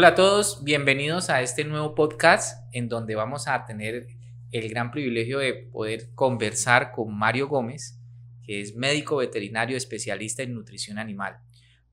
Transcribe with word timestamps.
Hola 0.00 0.08
a 0.08 0.14
todos, 0.14 0.64
bienvenidos 0.64 1.28
a 1.28 1.42
este 1.42 1.62
nuevo 1.62 1.94
podcast 1.94 2.58
en 2.72 2.88
donde 2.88 3.16
vamos 3.16 3.48
a 3.48 3.66
tener 3.66 4.06
el 4.50 4.70
gran 4.70 4.90
privilegio 4.90 5.40
de 5.40 5.52
poder 5.52 6.14
conversar 6.14 6.90
con 6.92 7.14
Mario 7.14 7.48
Gómez, 7.48 8.00
que 8.42 8.62
es 8.62 8.74
médico 8.74 9.16
veterinario 9.16 9.76
especialista 9.76 10.42
en 10.42 10.54
nutrición 10.54 10.98
animal. 10.98 11.36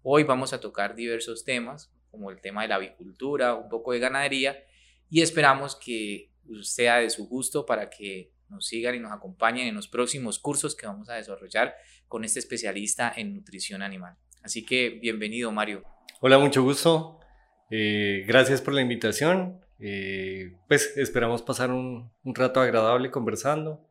Hoy 0.03 0.23
vamos 0.23 0.53
a 0.53 0.61
tocar 0.61 0.95
diversos 0.95 1.43
temas, 1.43 1.91
como 2.09 2.31
el 2.31 2.39
tema 2.39 2.61
de 2.61 2.69
la 2.69 2.75
avicultura, 2.75 3.55
un 3.55 3.67
poco 3.67 3.91
de 3.91 3.99
ganadería, 3.99 4.57
y 5.09 5.21
esperamos 5.21 5.75
que 5.75 6.31
sea 6.61 6.99
de 6.99 7.09
su 7.09 7.27
gusto 7.27 7.65
para 7.65 7.89
que 7.89 8.31
nos 8.47 8.67
sigan 8.67 8.95
y 8.95 8.99
nos 8.99 9.11
acompañen 9.11 9.67
en 9.67 9.75
los 9.75 9.89
próximos 9.89 10.39
cursos 10.39 10.77
que 10.77 10.87
vamos 10.87 11.09
a 11.09 11.15
desarrollar 11.15 11.75
con 12.07 12.23
este 12.23 12.39
especialista 12.39 13.11
en 13.13 13.33
nutrición 13.33 13.81
animal. 13.81 14.15
Así 14.43 14.65
que 14.65 14.91
bienvenido, 14.91 15.51
Mario. 15.51 15.83
Hola, 16.21 16.39
mucho 16.39 16.63
gusto. 16.63 17.16
Eh, 17.69 18.23
gracias 18.27 18.61
por 18.61 18.73
la 18.73 18.81
invitación. 18.81 19.59
Eh, 19.79 20.55
pues 20.67 20.97
esperamos 20.97 21.41
pasar 21.41 21.71
un, 21.71 22.11
rato 22.23 22.59
agradable 22.59 23.11
conversando 23.11 23.85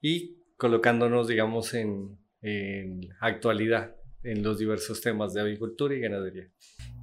y 0.00 0.36
colocándonos, 0.56 1.28
digamos, 1.28 1.74
en, 1.74 2.18
actualidad 3.20 3.96
en 4.22 4.42
los 4.42 4.58
diversos 4.58 5.00
temas 5.00 5.34
de 5.34 5.40
avicultura 5.40 5.94
y 5.94 6.00
ganadería. 6.00 6.48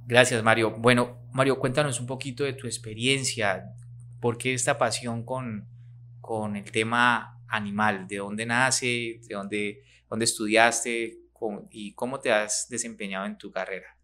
Gracias, 0.06 0.42
Mario. 0.42 0.74
Bueno, 0.78 1.18
Mario, 1.32 1.58
cuéntanos 1.58 2.00
un 2.00 2.06
poquito 2.06 2.44
de 2.44 2.54
tu 2.54 2.66
experiencia. 2.66 3.64
¿Por 4.20 4.38
qué 4.38 4.54
esta 4.54 4.78
pasión 4.78 5.24
con, 5.24 5.66
con 6.20 6.56
el 6.56 6.70
tema 6.70 7.40
animal? 7.48 8.06
¿De 8.08 8.16
dónde 8.16 8.46
nace? 8.46 9.20
¿De 9.28 9.34
dónde, 9.34 9.82
dónde 10.08 10.24
estudiaste? 10.24 11.18
¿Y 11.70 11.92
cómo 11.92 12.18
te 12.18 12.32
has 12.32 12.68
desempeñado 12.68 13.26
en 13.26 13.38
tu 13.38 13.50
carrera? 13.50 13.97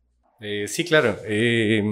Eh, 0.47 0.69
sí, 0.69 0.85
claro. 0.85 1.17
Eh, 1.25 1.83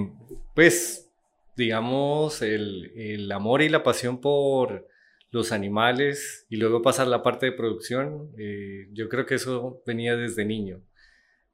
pues, 0.53 1.11
digamos, 1.57 2.43
el, 2.43 3.31
amor 3.31 3.63
y 3.63 3.69
la 3.69 3.81
pasión 3.81 4.21
por 4.21 4.87
los 5.31 5.51
animales 5.51 6.45
y 6.49 6.57
luego 6.57 6.83
pasar 6.83 7.07
la 7.07 7.23
parte 7.23 7.47
de 7.47 7.53
producción, 7.53 8.29
eh, 8.37 8.89
yo 8.93 9.09
creo 9.09 9.25
que 9.25 9.35
eso 9.35 9.81
venía 9.87 10.15
desde 10.15 10.45
niño. 10.45 10.83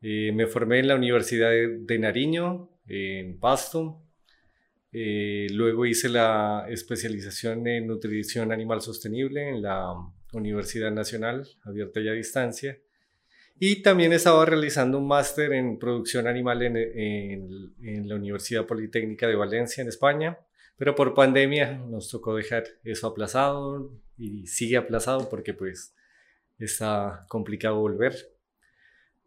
me 0.01 0.47
formé 0.47 0.79
en 0.79 0.89
la 0.89 0.95
Universidad 0.95 1.51
de, 1.51 1.99
Nariño, 1.99 2.69
en 2.87 3.39
Pasto. 3.39 4.01
luego 4.91 5.85
hice 5.85 6.09
la 6.09 6.65
especialización 6.69 7.65
en 7.67 7.87
nutrición 7.87 8.51
animal 8.51 8.81
sostenible 8.81 9.49
en 9.49 9.61
la 9.61 9.93
Universidad 10.33 10.91
Nacional, 10.91 11.47
abierta 11.63 12.01
y 12.01 12.09
a 12.09 12.13
distancia. 12.13 12.77
Y 13.61 13.81
también 13.81 14.13
estaba 14.13 14.45
realizando 14.45 14.97
un 14.97 15.07
máster 15.07 15.51
en 15.51 15.77
producción 15.77 16.27
animal 16.27 16.61
en, 16.61 16.77
en, 16.77 18.07
la 18.07 18.15
Universidad 18.15 18.65
Politécnica 18.65 19.27
de 19.27 19.35
Valencia, 19.35 19.81
en 19.81 19.89
España, 19.89 20.39
pero 20.77 20.95
por 20.95 21.13
pandemia 21.13 21.77
nos 21.89 22.09
tocó 22.09 22.33
dejar 22.35 22.63
eso 22.85 23.07
aplazado 23.07 23.91
y 24.17 24.47
sigue 24.47 24.77
aplazado 24.77 25.27
porque 25.29 25.53
pues 25.53 25.93
está 26.57 27.25
complicado 27.27 27.81
volver. 27.81 28.15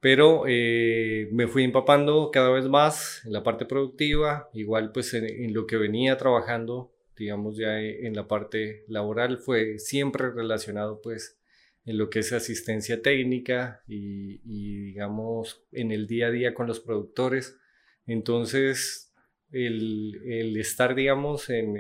Pero 0.01 0.45
eh, 0.49 1.29
me 1.31 1.47
fui 1.47 1.63
empapando 1.63 2.31
cada 2.33 2.49
vez 2.51 2.67
más 2.69 3.23
en 3.27 3.35
la 3.35 3.43
parte 3.43 3.67
productiva, 3.67 4.49
igual 4.55 4.93
pues 4.93 5.13
en, 5.13 5.27
en 5.27 5.53
lo 5.53 5.67
que 5.67 5.77
venía 5.77 6.17
trabajando, 6.17 6.91
digamos 7.19 7.59
ya 7.59 7.79
en 7.79 8.15
la 8.15 8.27
parte 8.27 8.85
laboral, 8.89 9.37
fue 9.37 9.79
siempre 9.79 10.31
relacionado 10.31 11.03
pues 11.03 11.39
en 11.85 11.99
lo 11.99 12.11
que 12.11 12.21
es 12.21 12.33
asistencia 12.33 13.03
técnica 13.03 13.83
y, 13.87 14.39
digamos 14.85 15.65
en 15.73 15.91
el 15.91 16.07
día 16.07 16.29
a 16.29 16.31
día 16.31 16.55
con 16.55 16.67
los 16.67 16.81
productores. 16.81 17.59
Entonces, 18.07 19.13
el, 19.51 20.57
estar, 20.57 20.95
digamos, 20.95 21.51
en, 21.51 21.77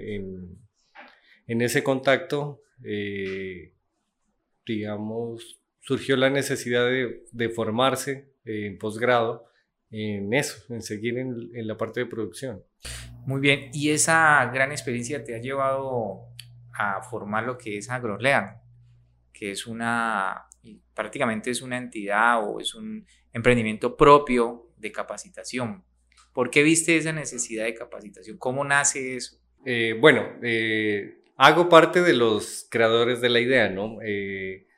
en, 1.47 1.63
ese 1.63 1.83
contacto, 1.83 2.63
eh, 2.85 3.75
digamos, 4.67 5.61
surgió 5.81 6.17
la 6.17 6.31
necesidad 6.31 6.87
de, 6.87 7.49
formarse 7.49 8.33
en 8.45 8.79
posgrado 8.79 9.47
en 9.91 10.33
eso, 10.33 10.73
en 10.73 10.83
seguir 10.83 11.19
en, 11.19 11.51
en, 11.55 11.67
la 11.67 11.77
parte 11.77 12.01
de 12.01 12.07
producción. 12.07 12.65
Muy 13.27 13.41
bien, 13.41 13.71
y 13.73 13.91
esa 13.91 14.51
gran 14.53 14.73
experiencia 14.73 15.23
te 15.23 15.35
ha 15.35 15.39
llevado 15.39 16.29
a 16.73 17.03
formar 17.03 17.45
lo 17.45 17.59
que 17.59 17.77
es 17.77 17.91
AgroLean 17.91 18.62
que 19.43 19.51
es 19.51 19.67
una, 19.67 20.47
prácticamente 20.95 21.51
es 21.51 21.63
una 21.63 21.77
entidad 21.77 22.49
o 22.49 22.61
es 22.61 22.77
un 22.77 23.05
emprendimiento 23.33 23.97
propio 23.97 24.69
de 24.77 24.93
capacitación. 24.93 25.83
¿Por 26.33 26.49
qué 26.49 26.63
viste 26.63 26.97
esa 26.97 27.13
necesidad 27.13 27.65
de 27.65 27.75
capacitación? 27.75 28.39
¿Cómo 28.39 28.65
nace 28.65 29.17
eso? 29.17 29.41
Eh, 29.67 29.97
bueno, 30.01 30.25
eh, 30.45 31.25
hago 31.37 31.69
parte 31.69 32.03
de 32.03 32.13
los 32.13 32.69
creadores 32.71 33.21
de 33.21 33.31
la 33.31 33.41
idea, 33.41 33.69
¿no? 33.69 33.99
Eh, 34.01 34.69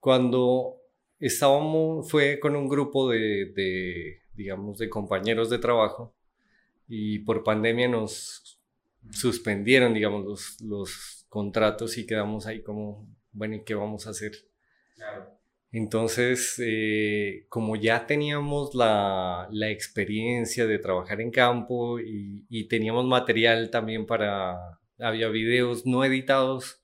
cuando 0.00 0.80
estábamos, 1.20 2.10
fue 2.10 2.40
con 2.40 2.56
un 2.56 2.68
grupo 2.68 3.08
de, 3.10 4.22
digamos, 4.34 4.78
de 4.78 4.90
compañeros 4.90 5.50
de 5.50 5.60
trabajo 5.60 6.16
y 6.88 7.20
por 7.20 7.44
pandemia 7.44 7.86
nos 7.86 8.60
suspendieron, 9.12 9.94
digamos, 9.94 10.24
los, 10.24 10.60
los 10.62 11.26
contratos 11.28 11.96
y 11.96 12.06
quedamos 12.06 12.46
ahí 12.46 12.60
como 12.60 13.06
bueno, 13.32 13.56
¿y 13.56 13.64
qué 13.64 13.74
vamos 13.74 14.06
a 14.06 14.10
hacer? 14.10 14.32
Entonces, 15.72 16.56
eh, 16.58 17.46
como 17.48 17.76
ya 17.76 18.06
teníamos 18.06 18.74
la, 18.74 19.48
la, 19.52 19.70
experiencia 19.70 20.66
de 20.66 20.78
trabajar 20.78 21.20
en 21.20 21.30
campo 21.30 22.00
y, 22.00 22.44
y, 22.48 22.66
teníamos 22.66 23.06
material 23.06 23.70
también 23.70 24.04
para, 24.04 24.80
había 24.98 25.28
videos 25.28 25.86
no 25.86 26.04
editados, 26.04 26.82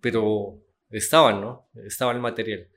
pero 0.00 0.60
estaban, 0.90 1.40
¿no? 1.40 1.68
Estaba 1.86 2.12
el 2.12 2.20
material. 2.20 2.68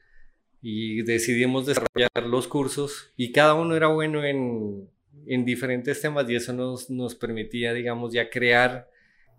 Y 0.62 1.02
decidimos 1.02 1.66
desarrollar 1.66 2.12
los 2.28 2.48
cursos 2.48 3.12
y 3.16 3.32
cada 3.32 3.56
uno 3.56 3.76
era 3.76 3.88
bueno 3.88 4.24
en, 4.24 4.90
en 5.26 5.44
diferentes 5.44 6.00
temas 6.02 6.30
y 6.30 6.36
eso 6.36 6.54
nos, 6.54 6.90
nos 6.90 7.16
permitía, 7.16 7.74
digamos, 7.74 8.14
ya 8.14 8.30
crear 8.30 8.90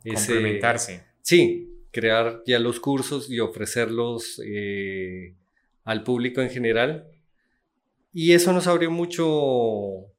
ese... 0.05 0.33
Complementarse. 0.33 1.05
Sí, 1.23 1.78
crear 1.91 2.43
ya 2.47 2.59
los 2.59 2.81
cursos 2.81 3.31
y 3.31 3.41
ofrecerlos 3.41 4.41
eh, 4.45 5.35
al 5.85 6.03
público 6.05 6.41
en 6.41 6.51
general. 6.51 7.09
Y 8.13 8.33
eso 8.33 8.53
nos 8.53 8.67
abrió 8.67 8.91
mucho, 8.91 10.13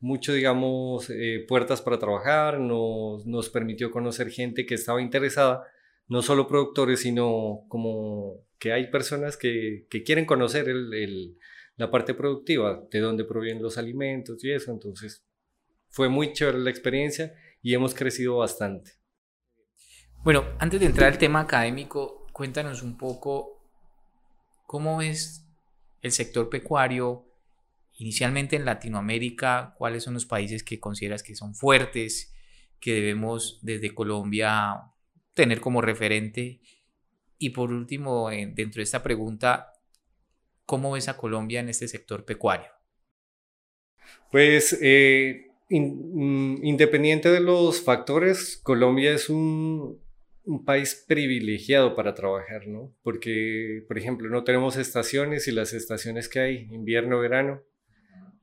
mucho 0.00 0.32
digamos, 0.32 1.10
eh, 1.10 1.44
puertas 1.48 1.82
para 1.82 1.98
trabajar, 1.98 2.60
nos, 2.60 3.26
nos 3.26 3.50
permitió 3.50 3.90
conocer 3.90 4.30
gente 4.30 4.66
que 4.66 4.74
estaba 4.74 5.02
interesada, 5.02 5.64
no 6.08 6.22
solo 6.22 6.46
productores, 6.46 7.00
sino 7.00 7.64
como 7.68 8.44
que 8.58 8.72
hay 8.72 8.90
personas 8.90 9.36
que, 9.36 9.86
que 9.90 10.02
quieren 10.02 10.24
conocer 10.24 10.68
el, 10.68 10.94
el, 10.94 11.36
la 11.76 11.90
parte 11.90 12.14
productiva, 12.14 12.86
de 12.90 13.00
dónde 13.00 13.24
provienen 13.24 13.62
los 13.62 13.78
alimentos 13.78 14.42
y 14.44 14.52
eso. 14.52 14.70
Entonces, 14.72 15.24
fue 15.88 16.08
muy 16.08 16.32
chévere 16.32 16.58
la 16.60 16.70
experiencia 16.70 17.34
y 17.60 17.74
hemos 17.74 17.94
crecido 17.94 18.36
bastante. 18.38 19.01
Bueno, 20.24 20.44
antes 20.60 20.78
de 20.78 20.86
entrar 20.86 21.10
al 21.10 21.18
tema 21.18 21.40
académico, 21.40 22.28
cuéntanos 22.32 22.84
un 22.84 22.96
poco 22.96 23.60
cómo 24.68 25.02
es 25.02 25.44
el 26.00 26.12
sector 26.12 26.48
pecuario 26.48 27.26
inicialmente 27.94 28.54
en 28.54 28.64
Latinoamérica, 28.64 29.74
cuáles 29.76 30.04
son 30.04 30.14
los 30.14 30.24
países 30.24 30.62
que 30.62 30.78
consideras 30.78 31.24
que 31.24 31.34
son 31.34 31.56
fuertes, 31.56 32.32
que 32.78 32.94
debemos 32.94 33.58
desde 33.62 33.94
Colombia 33.94 34.92
tener 35.34 35.60
como 35.60 35.80
referente. 35.82 36.60
Y 37.38 37.50
por 37.50 37.72
último, 37.72 38.30
dentro 38.30 38.78
de 38.78 38.84
esta 38.84 39.02
pregunta, 39.02 39.72
¿cómo 40.66 40.92
ves 40.92 41.08
a 41.08 41.16
Colombia 41.16 41.58
en 41.58 41.68
este 41.68 41.88
sector 41.88 42.24
pecuario? 42.24 42.70
Pues 44.30 44.78
eh, 44.80 45.48
mm, 45.68 46.64
independiente 46.64 47.28
de 47.28 47.40
los 47.40 47.82
factores, 47.82 48.60
Colombia 48.62 49.12
es 49.12 49.28
un, 49.28 50.00
un 50.44 50.64
país 50.64 51.04
privilegiado 51.06 51.94
para 51.94 52.14
trabajar, 52.14 52.66
¿no? 52.66 52.92
Porque, 53.02 53.84
por 53.86 53.98
ejemplo, 53.98 54.28
no 54.28 54.44
tenemos 54.44 54.76
estaciones 54.76 55.46
y 55.48 55.52
las 55.52 55.72
estaciones 55.72 56.28
que 56.28 56.40
hay, 56.40 56.68
invierno, 56.70 57.20
verano, 57.20 57.62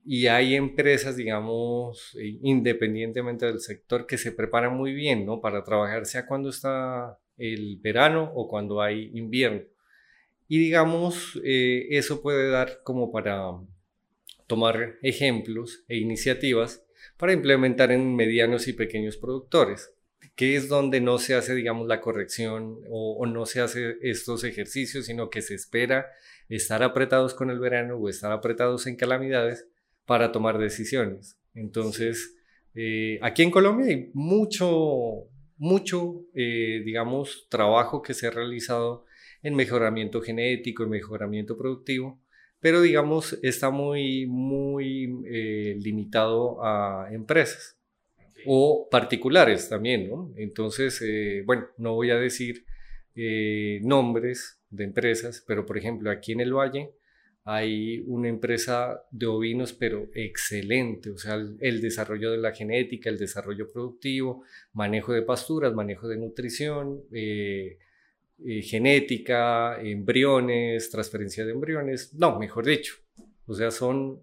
y 0.06 0.28
hay 0.28 0.56
empresas, 0.56 1.18
digamos, 1.18 2.16
eh, 2.20 2.40
independientemente 2.42 3.46
del 3.46 3.60
sector, 3.60 4.06
que 4.08 4.18
se 4.18 4.32
preparan 4.32 4.76
muy 4.76 4.94
bien, 4.94 5.26
¿no? 5.26 5.42
Para 5.42 5.64
trabajar, 5.64 6.06
sea 6.06 6.26
cuando 6.26 6.50
está 6.50 7.20
el 7.38 7.80
verano 7.82 8.32
o 8.34 8.48
cuando 8.48 8.82
hay 8.82 9.12
invierno. 9.14 9.62
Y 10.48 10.58
digamos, 10.58 11.40
eh, 11.44 11.88
eso 11.92 12.22
puede 12.22 12.50
dar 12.50 12.82
como 12.84 13.12
para 13.12 13.52
tomar 14.48 14.96
ejemplos 15.04 15.84
e 15.88 15.98
iniciativas 15.98 16.84
para 17.18 17.34
implementar 17.34 17.92
en 17.92 18.16
medianos 18.16 18.68
y 18.68 18.74
pequeños 18.74 19.16
productores 19.18 19.94
que 20.40 20.56
es 20.56 20.70
donde 20.70 21.02
no 21.02 21.18
se 21.18 21.36
hace, 21.36 21.54
digamos, 21.54 21.86
la 21.86 22.00
corrección 22.00 22.80
o, 22.90 23.26
no 23.26 23.46
se 23.46 23.60
hace 23.60 23.98
estos 24.02 24.46
ejercicios, 24.46 25.08
sino 25.08 25.30
que 25.30 25.42
se 25.42 25.54
espera 25.54 26.08
estar 26.48 26.82
apretados 26.82 27.34
con 27.34 27.50
el 27.50 27.60
verano 27.60 27.98
o 27.98 28.08
estar 28.08 28.32
apretados 28.32 28.88
en 28.88 28.96
calamidades 28.96 29.68
para 30.06 30.32
tomar 30.32 30.58
decisiones. 30.58 31.38
Entonces, 31.54 32.38
aquí 33.22 33.44
en 33.44 33.52
Colombia 33.52 33.88
hay 33.88 34.12
mucho, 34.14 35.28
mucho, 35.58 36.24
digamos, 36.34 37.48
trabajo 37.50 38.02
que 38.02 38.14
se 38.14 38.28
ha 38.28 38.32
realizado 38.32 39.04
en 39.44 39.56
mejoramiento 39.56 40.22
genético, 40.22 40.84
en 40.84 40.92
mejoramiento 40.92 41.58
productivo, 41.58 42.18
pero 42.62 42.80
digamos 42.80 43.38
está 43.44 43.72
muy, 43.72 44.26
muy 44.26 45.06
limitado 45.82 46.64
a 46.64 47.10
empresas 47.12 47.79
o 48.46 48.88
particulares 48.90 49.70
también, 49.70 50.10
¿no? 50.10 50.34
Entonces, 50.38 51.02
eh, 51.02 51.44
bueno, 51.46 51.68
no 51.78 51.96
voy 51.96 52.12
a 52.12 52.16
decir 52.16 52.66
eh, 53.16 53.80
nombres 53.84 54.62
de 54.70 54.84
empresas, 54.86 55.44
pero 55.46 55.66
por 55.66 55.78
ejemplo, 55.78 56.12
aquí 56.12 56.32
en 56.32 56.42
el 56.42 56.54
Valle 56.54 56.92
hay 57.44 58.04
una 58.06 58.30
empresa 58.30 59.04
de 59.12 59.26
ovinos, 59.26 59.74
pero 59.74 60.10
excelente, 60.14 61.10
o 61.10 61.18
sea, 61.18 61.36
el, 61.36 61.82
desarrollo 61.82 62.32
de 62.32 62.38
la 62.38 62.54
genética, 62.54 63.10
el 63.10 63.18
desarrollo 63.18 63.72
productivo, 63.72 64.44
manejo 64.74 65.14
de 65.14 65.24
pasturas, 65.24 65.74
manejo 65.74 66.08
de 66.08 66.18
nutrición, 66.18 67.02
eh, 67.12 67.80
genética, 68.62 69.82
embriones, 69.82 70.90
transferencia 70.90 71.46
de 71.46 71.52
embriones, 71.52 72.14
no, 72.14 72.38
mejor 72.40 72.66
dicho, 72.66 72.96
o 73.48 73.54
sea, 73.54 73.72
son 73.72 74.22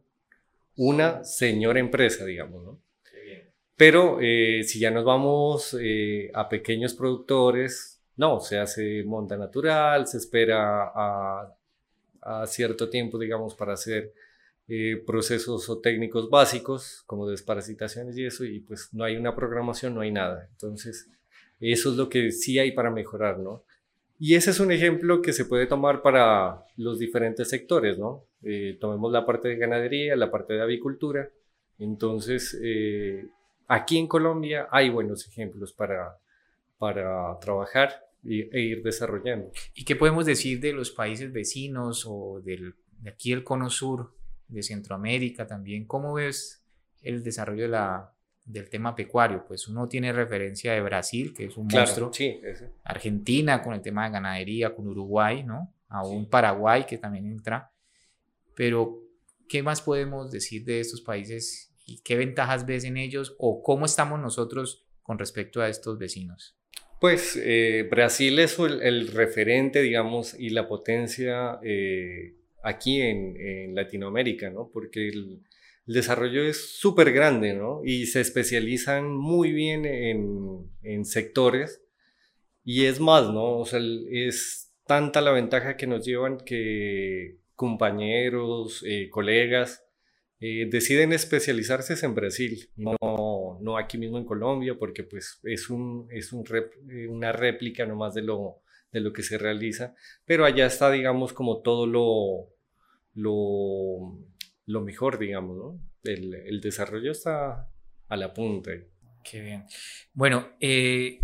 una 0.77 1.25
señora 1.25 1.81
empresa, 1.81 2.25
digamos, 2.25 2.65
¿no? 2.65 2.86
Pero 3.77 4.19
eh, 4.23 4.63
si 4.65 4.79
ya 4.81 4.91
nos 4.91 5.05
vamos 5.05 5.77
eh, 5.81 6.31
a 6.33 6.49
pequeños 6.49 6.95
productores, 6.95 8.01
no, 8.17 8.41
se 8.41 8.59
hace 8.59 9.05
monta 9.05 9.37
natural, 9.37 10.07
se 10.07 10.17
espera 10.17 10.91
a, 10.95 11.53
cierto 12.47 12.89
tiempo, 12.89 13.19
digamos, 13.19 13.55
para 13.55 13.75
hacer 13.75 14.13
eh, 14.67 15.01
procesos 15.07 15.69
o 15.69 15.79
técnicos 15.79 16.29
básicos, 16.29 17.05
como 17.07 17.29
desparasitaciones 17.29 18.19
y 18.19 18.27
eso, 18.27 18.45
y 18.45 18.59
pues 18.61 18.89
no 18.93 19.05
hay 19.05 19.17
una 19.17 19.37
programación, 19.37 19.95
no 19.95 20.01
hay 20.01 20.11
nada. 20.11 20.49
Entonces, 20.51 21.09
eso 21.61 21.91
es 21.91 21.97
lo 21.97 22.09
que 22.09 22.33
sí 22.33 22.59
hay 22.59 22.73
para 22.73 22.91
mejorar, 22.91 23.39
¿no? 23.39 23.63
Y 24.19 24.35
ese 24.35 24.51
es 24.51 24.59
un 24.59 24.73
ejemplo 24.73 25.23
que 25.23 25.33
se 25.33 25.45
puede 25.45 25.67
tomar 25.67 26.03
para 26.03 26.65
los 26.77 26.99
diferentes 26.99 27.49
sectores, 27.49 27.99
¿no? 27.99 28.25
tomemos 28.81 29.11
la 29.13 29.27
parte 29.27 29.49
de 29.49 29.57
ganadería, 29.57 30.15
la 30.17 30.31
parte 30.31 30.55
de 30.55 30.63
avicultura. 30.63 31.29
Entonces, 31.79 32.57
Aquí 33.69 33.99
en 33.99 34.07
Colombia 34.07 34.69
hay 34.71 34.91
buenos 34.91 35.27
ejemplos 35.27 35.73
para, 35.73 36.19
para 36.79 37.39
trabajar 37.41 38.07
e 38.25 38.61
ir 38.61 38.83
desarrollando. 38.83 39.51
¿Y 39.75 39.85
qué 39.85 39.97
podemos 39.97 40.27
decir 40.27 40.61
de 40.61 40.73
los 40.73 40.91
países 40.91 41.33
vecinos 41.33 42.05
o 42.07 42.41
del, 42.45 42.75
de 43.01 43.11
aquí 43.11 43.33
el 43.33 43.45
cono 43.45 43.71
sur, 43.71 44.15
de 44.49 44.63
Centroamérica 44.63 45.47
también? 45.47 45.85
¿Cómo 45.87 46.15
ves 46.15 46.65
el 47.03 47.23
desarrollo 47.23 47.63
de 47.63 47.69
la, 47.69 48.13
del 48.45 48.69
tema 48.69 48.95
pecuario? 48.95 49.45
Pues 49.47 49.69
uno 49.69 49.89
tiene 49.89 50.13
referencia 50.13 50.73
de 50.73 50.81
Brasil, 50.81 51.35
que 51.35 51.47
es 51.47 51.57
un 51.57 51.67
monstruo. 51.67 52.13
Sí, 52.13 52.41
Argentina 52.85 53.63
con 53.63 53.75
el 53.75 53.83
tema 53.83 54.07
de 54.07 54.13
ganadería, 54.13 54.75
con 54.75 54.89
Uruguay, 54.89 55.43
¿no? 55.43 55.73
Aún 55.89 56.29
Paraguay 56.29 56.85
que 56.85 56.99
también 56.99 57.27
entra. 57.27 57.71
Pero, 58.55 59.03
¿qué 59.49 59.63
más 59.63 59.83
podemos 59.83 60.31
decir 60.31 60.65
de 60.65 60.81
estos 60.81 61.01
países 61.01 61.73
y 61.87 62.01
qué 62.03 62.17
ventajas 62.17 62.67
ves 62.67 62.85
en 62.85 62.97
ellos 62.97 63.37
o 63.39 63.63
cómo 63.63 63.87
estamos 63.87 64.21
nosotros 64.21 64.85
con 65.03 65.19
respecto 65.19 65.63
a 65.63 65.69
estos 65.69 65.99
vecinos? 65.99 66.57
Pues 67.01 67.39
eh, 67.43 67.87
Brasil 67.91 68.39
es 68.39 68.59
el, 68.59 69.09
referente, 69.09 69.83
digamos, 69.83 70.35
y 70.39 70.51
la 70.51 70.67
potencia 70.67 71.61
eh, 71.63 72.35
aquí 72.63 73.01
en, 73.01 73.75
Latinoamérica, 73.75 74.51
¿no? 74.51 74.71
Porque 74.73 75.09
el, 75.09 75.43
desarrollo 75.85 76.43
es 76.43 76.79
súper 76.81 77.13
grande, 77.13 77.55
¿no? 77.55 77.81
Y 77.85 78.07
se 78.07 78.21
especializan 78.21 79.15
muy 79.15 79.53
bien 79.53 79.85
en, 79.85 81.05
sectores. 81.05 81.81
Y 82.65 82.87
es 82.87 82.99
más, 82.99 83.31
¿no? 83.31 83.59
O 83.59 83.67
sea, 83.67 83.79
es 84.11 84.73
tanta 84.87 85.21
la 85.21 85.31
ventaja 85.31 85.77
que 85.77 85.87
nos 85.87 86.05
llevan 86.05 86.39
que 86.39 87.37
compañeros, 87.55 88.83
eh, 88.85 89.09
colegas, 89.11 89.86
eh, 90.39 90.69
deciden 90.71 91.15
especializarse 91.15 91.95
en 92.05 92.15
Brasil, 92.15 92.69
no, 92.77 93.79
aquí 93.79 93.97
mismo 93.97 94.19
en 94.19 94.27
Colombia, 94.27 94.77
porque 94.79 95.03
pues 95.03 95.41
es, 95.45 95.71
un, 95.71 96.09
es 96.11 96.31
un 96.33 96.45
eh, 96.91 97.09
una 97.09 97.33
réplica 97.33 97.87
nomás 97.87 98.13
de 98.13 98.21
lo, 98.21 98.61
de 98.93 99.01
lo 99.01 99.15
que 99.15 99.23
se 99.23 99.39
realiza, 99.39 99.95
pero 100.27 100.45
allá 100.45 100.67
está, 100.67 100.91
digamos, 100.91 101.33
como 101.33 101.63
todo 101.63 101.87
lo, 101.87 102.55
lo, 103.15 104.19
lo 104.67 104.81
mejor, 104.83 105.19
digamos. 105.19 105.81
El, 106.05 106.35
el, 106.35 106.61
desarrollo 106.61 107.13
está 107.13 107.71
a 108.09 108.17
la 108.17 108.35
punta. 108.35 108.73
Qué 109.25 109.41
bien. 109.41 109.65
Bueno, 110.13 110.51
eh, 110.61 111.19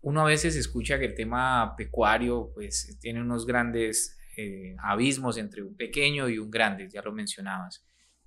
uno 0.00 0.22
a 0.22 0.28
veces 0.28 0.56
escucha 0.56 0.98
que 0.98 1.04
el 1.04 1.14
tema 1.14 1.74
pecuario 1.76 2.52
pues 2.54 2.98
tiene 3.00 3.20
unos 3.20 3.44
grandes 3.44 4.18
abismos 4.78 5.36
entre 5.36 5.62
un 5.62 5.76
pequeño 5.76 6.28
y 6.28 6.38
un 6.38 6.50
grande, 6.50 6.88
ya 6.88 7.02
lo 7.02 7.12
mencionabas 7.12 7.84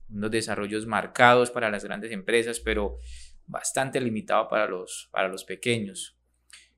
unos 0.09 0.31
desarrollos 0.31 0.86
marcados 0.86 1.51
para 1.51 1.69
las 1.69 1.83
grandes 1.83 2.12
empresas, 2.12 2.59
pero 2.59 2.98
bastante 3.45 4.00
limitado 4.00 4.48
para 4.48 4.68
los, 4.68 5.09
para 5.12 5.27
los 5.27 5.44
pequeños. 5.44 6.18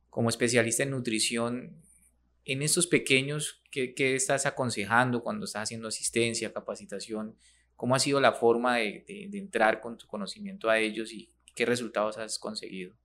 Como 0.09 0.29
especialista 0.29 0.83
en 0.83 0.91
nutrición, 0.91 1.81
en 2.45 2.61
estos 2.61 2.87
pequeños, 2.87 3.61
¿qué, 3.71 3.93
¿qué, 3.93 4.15
estás 4.15 4.45
aconsejando 4.45 5.21
cuando 5.21 5.45
estás 5.45 5.63
haciendo 5.63 5.87
asistencia, 5.87 6.53
capacitación? 6.53 7.35
¿Cómo 7.75 7.95
ha 7.95 7.99
sido 7.99 8.19
la 8.19 8.33
forma 8.33 8.77
de, 8.77 9.05
entrar 9.33 9.81
con 9.81 9.97
tu 9.97 10.07
conocimiento 10.07 10.69
a 10.69 10.79
ellos 10.79 11.13
y 11.13 11.31
qué 11.55 11.65
resultados 11.65 12.17
has 12.17 12.39
conseguido? 12.39 12.95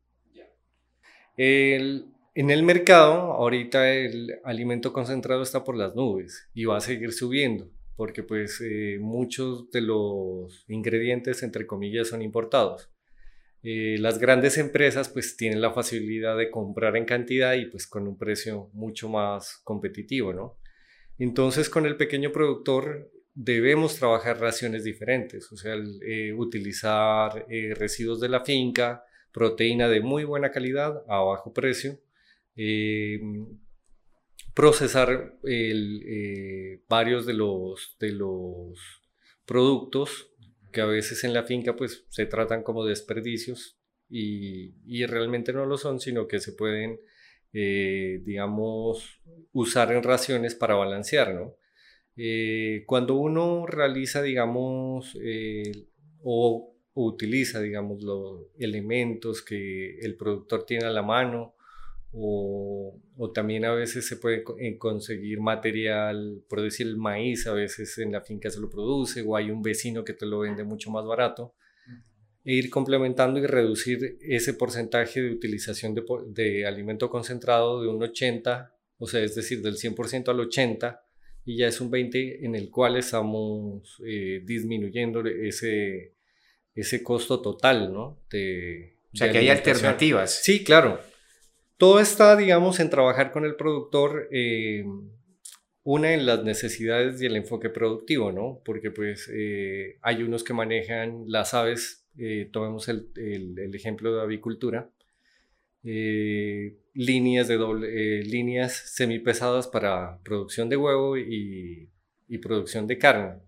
El, 1.37 2.15
en 2.35 2.50
el 2.50 2.62
mercado, 2.62 3.32
ahorita 3.32 3.91
el 3.91 4.38
alimento 4.44 4.93
concentrado 4.93 5.43
está 5.43 5.65
por 5.65 5.77
las 5.77 5.97
nubes 5.97 6.49
y 6.55 6.65
va 6.65 6.77
a 6.77 6.81
seguir 6.81 7.12
subiendo 7.12 7.69
porque 7.96 8.23
pues 8.23 8.61
eh, 8.61 8.99
muchos 9.00 9.70
de 9.70 9.81
los 9.81 10.64
ingredientes, 10.69 11.43
entre 11.43 11.67
comillas, 11.67 12.08
son 12.08 12.23
importados. 12.23 12.91
Eh, 13.62 13.96
las 13.99 14.19
grandes 14.19 14.58
empresas 14.58 15.08
pues 15.08 15.37
tienen 15.37 15.62
la 15.62 15.73
facilidad 15.73 16.37
de 16.37 16.50
comprar 16.50 16.96
en 16.96 17.06
cantidad 17.06 17.55
y 17.55 17.67
pues 17.67 17.87
con 17.87 18.06
un 18.06 18.19
precio 18.19 18.69
mucho 18.72 19.08
más 19.08 19.60
competitivo, 19.65 20.32
¿no? 20.32 20.58
Entonces 21.19 21.70
con 21.70 21.86
el 21.86 21.96
pequeño 21.96 22.32
productor 22.32 23.10
debemos 23.32 23.96
trabajar 23.96 24.39
raciones 24.39 24.84
diferentes, 24.84 25.51
o 25.51 25.56
sea, 25.56 25.77
eh, 26.06 26.32
utilizar 26.34 27.46
residuos 27.48 28.20
de 28.20 28.29
la 28.29 28.44
finca, 28.44 29.05
proteína 29.32 29.89
de 29.89 30.01
muy 30.01 30.24
buena 30.24 30.51
calidad 30.51 31.03
a 31.08 31.20
bajo 31.20 31.53
precio, 31.53 31.98
procesar 34.55 35.37
eh, 35.44 36.81
varios 36.89 37.27
de 37.27 37.34
los, 37.34 37.96
de 37.99 38.13
los 38.13 38.79
productos 39.44 40.31
que 40.73 40.81
a 40.81 40.87
veces 40.87 41.25
en 41.25 41.34
la 41.34 41.43
finca 41.43 41.77
pues 41.77 42.05
se 42.08 42.27
tratan 42.27 42.63
como 42.63 42.84
desperdicios 42.84 43.79
y, 44.08 44.75
y 44.87 45.06
realmente 45.06 45.53
no 45.53 45.67
lo 45.67 45.77
son, 45.77 46.01
sino 46.01 46.29
que 46.29 46.39
se 46.39 46.53
pueden, 46.53 47.01
eh, 47.53 48.20
digamos, 48.25 49.20
usar 49.53 49.93
en 49.93 50.03
raciones 50.03 50.55
para 50.55 50.75
balancear, 50.75 51.34
¿no? 51.34 51.56
Eh, 52.17 52.84
cuando 52.87 53.15
uno 53.15 53.67
realiza, 53.67 54.23
digamos, 54.23 55.19
o, 56.23 56.77
o, 56.93 57.05
utiliza, 57.06 57.61
digamos, 57.61 58.03
los 58.03 58.46
elementos 58.58 59.43
que 59.43 59.99
el 59.99 60.17
productor 60.17 60.65
tiene 60.65 60.87
a 60.87 60.91
la 60.91 61.03
mano, 61.03 61.54
o, 62.17 62.97
o, 63.17 63.33
también 63.33 63.65
a 63.65 63.75
veces 63.75 64.06
se 64.06 64.17
puede 64.17 64.44
eh, 64.61 64.79
conseguir 64.79 65.41
material, 65.41 66.43
por 66.49 66.63
decir 66.63 66.87
el 66.87 66.97
maíz, 66.97 67.47
a 67.49 67.53
veces 67.53 67.99
en 67.99 68.13
la 68.13 68.21
finca 68.21 68.51
se 68.51 68.61
lo 68.61 68.71
produce 68.71 69.23
o 69.27 69.37
hay 69.37 69.51
un 69.51 69.63
vecino 69.63 70.05
que 70.05 70.13
te 70.13 70.25
lo 70.25 70.41
vende 70.41 70.63
mucho 70.63 70.91
más 70.91 71.05
barato. 71.05 71.55
E 72.44 72.55
ir 72.55 72.71
complementando 72.71 73.41
y 73.41 73.47
reducir 73.47 74.19
ese 74.21 74.55
porcentaje 74.55 75.23
de 75.23 75.33
utilización 75.33 75.94
de, 75.94 76.05
de 76.29 76.67
alimento 76.67 77.11
concentrado 77.11 77.83
de 77.83 77.89
un 77.89 78.01
80, 78.01 78.73
o 78.99 79.06
sea, 79.06 79.21
es 79.21 79.35
decir, 79.35 79.63
del 79.63 79.77
100% 79.77 80.29
al 80.29 80.41
80, 80.41 81.03
y 81.47 81.56
ya 81.56 81.69
es 81.69 81.81
un 81.81 81.91
20 81.91 82.44
en 82.44 82.55
el 82.55 82.71
cual 82.71 82.97
estamos 82.97 84.01
eh, 84.06 84.43
disminuyendo 84.44 85.25
ese, 85.27 86.15
ese 86.75 87.03
costo 87.03 87.41
total, 87.41 87.93
¿no? 87.93 88.23
De, 88.31 88.99
o 89.13 89.17
sea, 89.17 89.33
que 89.33 89.39
hay 89.39 89.49
alternativas. 89.49 90.43
Sí, 90.43 90.63
claro 90.63 91.01
todo 91.76 92.00
está, 92.00 92.36
digamos, 92.36 92.81
en 92.81 92.90
trabajar 92.90 93.32
con 93.32 93.44
el 93.44 93.56
productor, 93.56 94.28
eh, 94.31 94.84
una 95.82 96.14
en 96.14 96.26
las 96.26 96.44
necesidades 96.44 97.20
y 97.20 97.26
el 97.26 97.36
enfoque 97.36 97.69
productivo, 97.69 98.32
¿no? 98.32 98.62
Porque 98.64 98.90
pues 98.90 99.31
eh, 99.32 99.98
hay 100.02 100.22
unos 100.22 100.44
que 100.44 100.54
manejan 100.54 101.24
las 101.26 101.52
aves, 101.52 102.06
eh, 102.19 102.48
tomemos 102.52 102.88
el, 102.88 103.12
ejemplo 103.74 104.14
de 104.14 104.22
avicultura, 104.22 104.90
líneas, 106.94 107.48
de 107.48 107.56
doble, 107.56 108.22
líneas 108.22 108.72
semipesadas 108.94 109.69
para 109.69 110.19
producción 110.22 110.70
de 110.70 110.76
huevo 110.76 111.19
y 111.19 111.88
producción 112.40 112.86
de 112.86 112.98
carne. 112.98 113.40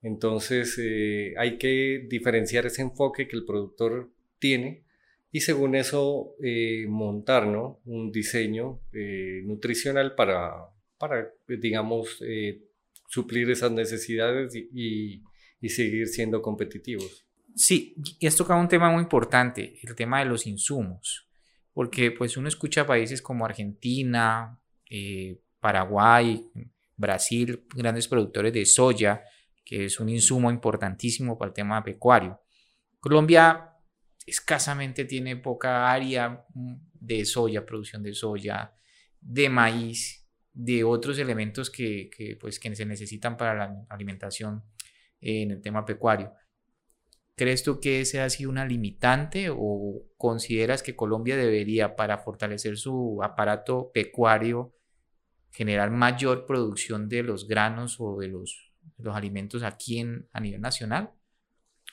Entonces 0.00 0.78
hay 1.36 1.58
que 1.58 2.06
diferenciar 2.08 2.66
ese 2.66 2.82
enfoque 2.82 3.28
que 3.28 3.36
el 3.36 3.44
productor 3.44 4.10
tiene 4.38 4.84
y 5.34 5.40
según 5.40 5.74
eso 5.74 6.36
eh, 6.40 6.86
montar 6.88 7.44
un 7.86 8.12
diseño 8.12 8.82
eh, 8.92 9.42
nutricional 9.44 10.14
para, 10.14 10.52
para 10.96 11.28
digamos, 11.48 12.22
suplir 13.08 13.50
esas 13.50 13.72
necesidades 13.72 14.54
y, 14.54 15.24
y, 15.60 15.68
seguir 15.68 16.06
siendo 16.06 16.40
competitivos. 16.40 17.26
Sí, 17.56 17.96
y 18.20 18.28
has 18.28 18.36
tocado 18.36 18.60
un 18.60 18.68
tema 18.68 18.88
muy 18.92 19.02
importante, 19.02 19.80
el 19.82 19.96
tema 19.96 20.20
de 20.20 20.26
los 20.26 20.46
insumos, 20.46 21.28
porque 21.72 22.12
pues 22.12 22.36
uno 22.36 22.46
escucha 22.46 22.86
países 22.86 23.20
como 23.20 23.44
Argentina, 23.44 24.56
Paraguay, 25.58 26.48
Brasil, 26.96 27.66
grandes 27.74 28.06
productores 28.06 28.52
de 28.52 28.64
soya, 28.64 29.24
que 29.64 29.86
es 29.86 29.98
un 29.98 30.10
insumo 30.10 30.48
importantísimo 30.52 31.36
para 31.36 31.48
el 31.48 31.54
tema 31.54 31.82
pecuario. 31.82 32.40
Colombia 33.00 33.73
escasamente 34.26 35.04
tiene 35.04 35.36
poca 35.36 35.90
área 35.90 36.44
mm, 36.54 36.74
de 36.92 37.24
soya, 37.24 37.64
producción 37.64 38.02
de 38.02 38.14
soya, 38.14 38.74
de 39.20 39.48
maíz, 39.48 40.24
de 40.52 40.84
otros 40.84 41.18
elementos 41.18 41.70
que, 41.70 42.10
pues, 42.40 42.58
que 42.58 42.74
se 42.74 42.86
necesitan 42.86 43.36
para 43.36 43.54
la 43.54 43.86
alimentación 43.88 44.62
en 45.20 45.50
el 45.50 45.60
tema 45.60 45.84
pecuario. 45.84 46.32
¿Crees 47.36 47.64
tú 47.64 47.80
que 47.80 48.00
ese 48.00 48.20
ha 48.20 48.30
sido 48.30 48.50
una 48.50 48.64
limitante 48.64 49.48
o 49.50 50.04
consideras 50.16 50.84
que 50.84 50.94
Colombia 50.94 51.36
debería, 51.36 51.96
para 51.96 52.18
fortalecer 52.18 52.76
su 52.76 53.20
aparato 53.24 53.90
pecuario, 53.92 54.72
generar 55.50 55.90
mayor 55.90 56.46
producción 56.46 57.08
de 57.08 57.24
los 57.24 57.48
granos 57.48 57.96
o 57.98 58.18
de 58.20 58.28
los, 58.28 58.72
los 58.98 59.16
alimentos 59.16 59.64
aquí 59.64 59.98
en, 59.98 60.28
a 60.32 60.38
nivel 60.38 60.60
nacional? 60.60 61.12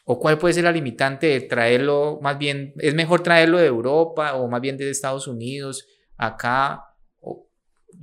¿O 0.03 0.19
cuál 0.19 0.37
puede 0.37 0.53
ser 0.53 0.63
la 0.63 0.71
limitante 0.71 1.27
de 1.27 1.41
traerlo, 1.41 2.19
más 2.21 2.37
bien, 2.37 2.73
es 2.79 2.93
mejor 2.95 3.21
traerlo 3.21 3.59
de 3.59 3.67
Europa 3.67 4.33
o 4.35 4.47
más 4.47 4.59
bien 4.59 4.77
de 4.77 4.89
Estados 4.89 5.27
Unidos 5.27 5.87
acá? 6.17 6.83
O, 7.19 7.47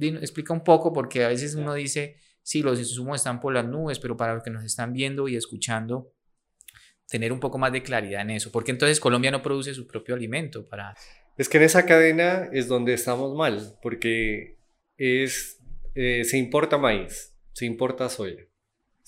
explica 0.00 0.52
un 0.52 0.62
poco 0.62 0.92
porque 0.92 1.24
a 1.24 1.28
veces 1.28 1.54
uno 1.54 1.74
dice, 1.74 2.16
sí, 2.42 2.62
los 2.62 2.78
insumos 2.78 3.16
están 3.16 3.40
por 3.40 3.52
las 3.52 3.66
nubes, 3.66 3.98
pero 3.98 4.16
para 4.16 4.34
los 4.34 4.42
que 4.42 4.50
nos 4.50 4.64
están 4.64 4.92
viendo 4.92 5.28
y 5.28 5.36
escuchando, 5.36 6.12
tener 7.08 7.32
un 7.32 7.40
poco 7.40 7.58
más 7.58 7.72
de 7.72 7.82
claridad 7.82 8.22
en 8.22 8.30
eso. 8.30 8.52
porque 8.52 8.70
entonces 8.70 9.00
Colombia 9.00 9.30
no 9.30 9.42
produce 9.42 9.74
su 9.74 9.86
propio 9.86 10.14
alimento 10.14 10.66
para... 10.68 10.94
Es 11.36 11.48
que 11.48 11.58
en 11.58 11.64
esa 11.64 11.86
cadena 11.86 12.48
es 12.52 12.68
donde 12.68 12.94
estamos 12.94 13.34
mal, 13.34 13.78
porque 13.82 14.58
es, 14.96 15.60
eh, 15.94 16.24
se 16.24 16.36
importa 16.36 16.78
maíz, 16.78 17.34
se 17.52 17.64
importa 17.64 18.08
soya, 18.08 18.47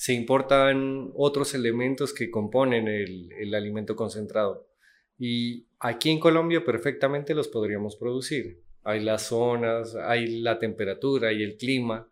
se 0.01 0.15
importan 0.15 1.11
otros 1.15 1.53
elementos 1.53 2.15
que 2.15 2.31
componen 2.31 2.89
el, 2.89 3.31
el 3.33 3.55
alimento 3.55 3.95
concentrado. 3.95 4.67
Y 5.19 5.67
aquí 5.79 6.09
en 6.09 6.19
Colombia 6.19 6.65
perfectamente 6.65 7.35
los 7.35 7.49
podríamos 7.49 7.97
producir. 7.97 8.63
Hay 8.83 9.01
las 9.01 9.27
zonas, 9.27 9.95
hay 9.95 10.41
la 10.41 10.59
temperatura, 10.59 11.29
hay 11.29 11.43
el 11.43 11.59
clima. 11.59 12.11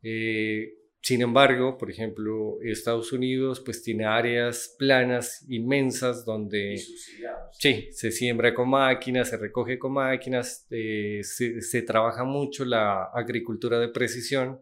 Eh, 0.00 0.74
sin 1.00 1.22
embargo, 1.22 1.76
por 1.76 1.90
ejemplo, 1.90 2.58
Estados 2.62 3.12
Unidos 3.12 3.58
pues 3.58 3.82
tiene 3.82 4.04
áreas 4.04 4.76
planas 4.78 5.44
inmensas 5.48 6.24
donde 6.24 6.80
sí, 7.50 7.88
se 7.90 8.12
siembra 8.12 8.54
con 8.54 8.70
máquinas, 8.70 9.30
se 9.30 9.38
recoge 9.38 9.76
con 9.76 9.94
máquinas, 9.94 10.68
eh, 10.70 11.22
se, 11.24 11.82
trabaja 11.82 12.22
mucho 12.22 12.64
la 12.64 13.06
agricultura 13.12 13.80
de 13.80 13.88
precisión. 13.88 14.60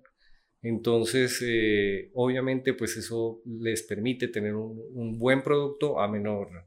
Entonces, 0.63 1.43
eh, 1.45 2.11
obviamente, 2.15 2.73
pues 2.75 2.97
eso 2.97 3.43
les 3.45 3.83
permite 3.83 4.29
tener 4.29 4.55
un, 4.55 5.19
buen 5.19 5.43
producto 5.43 6.01
a 6.01 6.09
menor, 6.09 6.67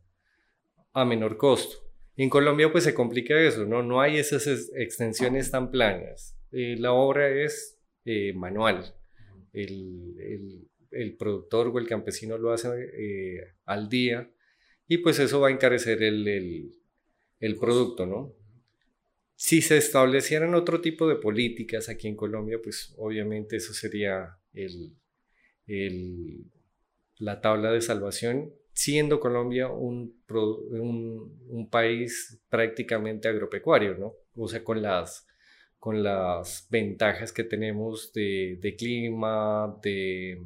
a 0.93 1.05
menor 1.05 1.37
costo. 1.37 1.77
En 2.17 2.29
Colombia 2.29 2.71
pues 2.71 2.83
se 2.83 2.93
complica 2.93 3.39
eso, 3.39 3.65
¿no? 3.65 3.83
No 3.83 4.01
hay 4.01 4.17
esas 4.17 4.47
extensiones 4.75 5.51
tan 5.51 5.71
planas. 5.71 6.37
Eh, 6.51 6.75
la 6.77 6.93
obra 6.93 7.29
es 7.29 7.77
manual 8.35 8.93
el, 9.55 10.67
el, 10.91 11.15
productor 11.15 11.67
o 11.67 11.79
el 11.79 11.87
campesino 11.87 12.37
lo 12.37 12.51
hace 12.51 12.69
eh, 12.93 13.53
al 13.65 13.89
día 13.89 14.29
y 14.87 14.99
pues 14.99 15.19
eso 15.19 15.39
va 15.39 15.47
a 15.47 15.51
encarecer 15.51 16.03
el, 16.03 16.71
el, 17.39 17.55
producto, 17.57 18.05
¿no? 18.05 18.33
Si 19.35 19.61
se 19.61 19.77
establecieran 19.77 20.55
otro 20.55 20.79
tipo 20.79 21.07
de 21.07 21.17
políticas 21.17 21.89
aquí 21.89 22.07
en 22.07 22.15
Colombia, 22.15 22.59
pues 22.63 22.93
obviamente 22.97 23.57
eso 23.57 23.73
sería 23.73 24.37
la 27.17 27.41
tabla 27.41 27.71
de 27.71 27.81
salvación, 27.81 28.53
siendo 28.71 29.19
Colombia 29.19 29.67
un, 29.67 30.15
país 31.69 32.39
prácticamente 32.49 33.27
agropecuario, 33.27 33.95
¿no? 33.95 34.13
O 34.35 34.47
sea, 34.47 34.63
con 34.63 34.81
las 34.81 35.27
con 35.79 36.01
las 36.01 36.67
ventajas 36.71 37.31
que 37.31 37.43
tenemos 37.43 38.11
de, 38.11 38.75
clima, 38.75 39.77
de, 39.83 40.41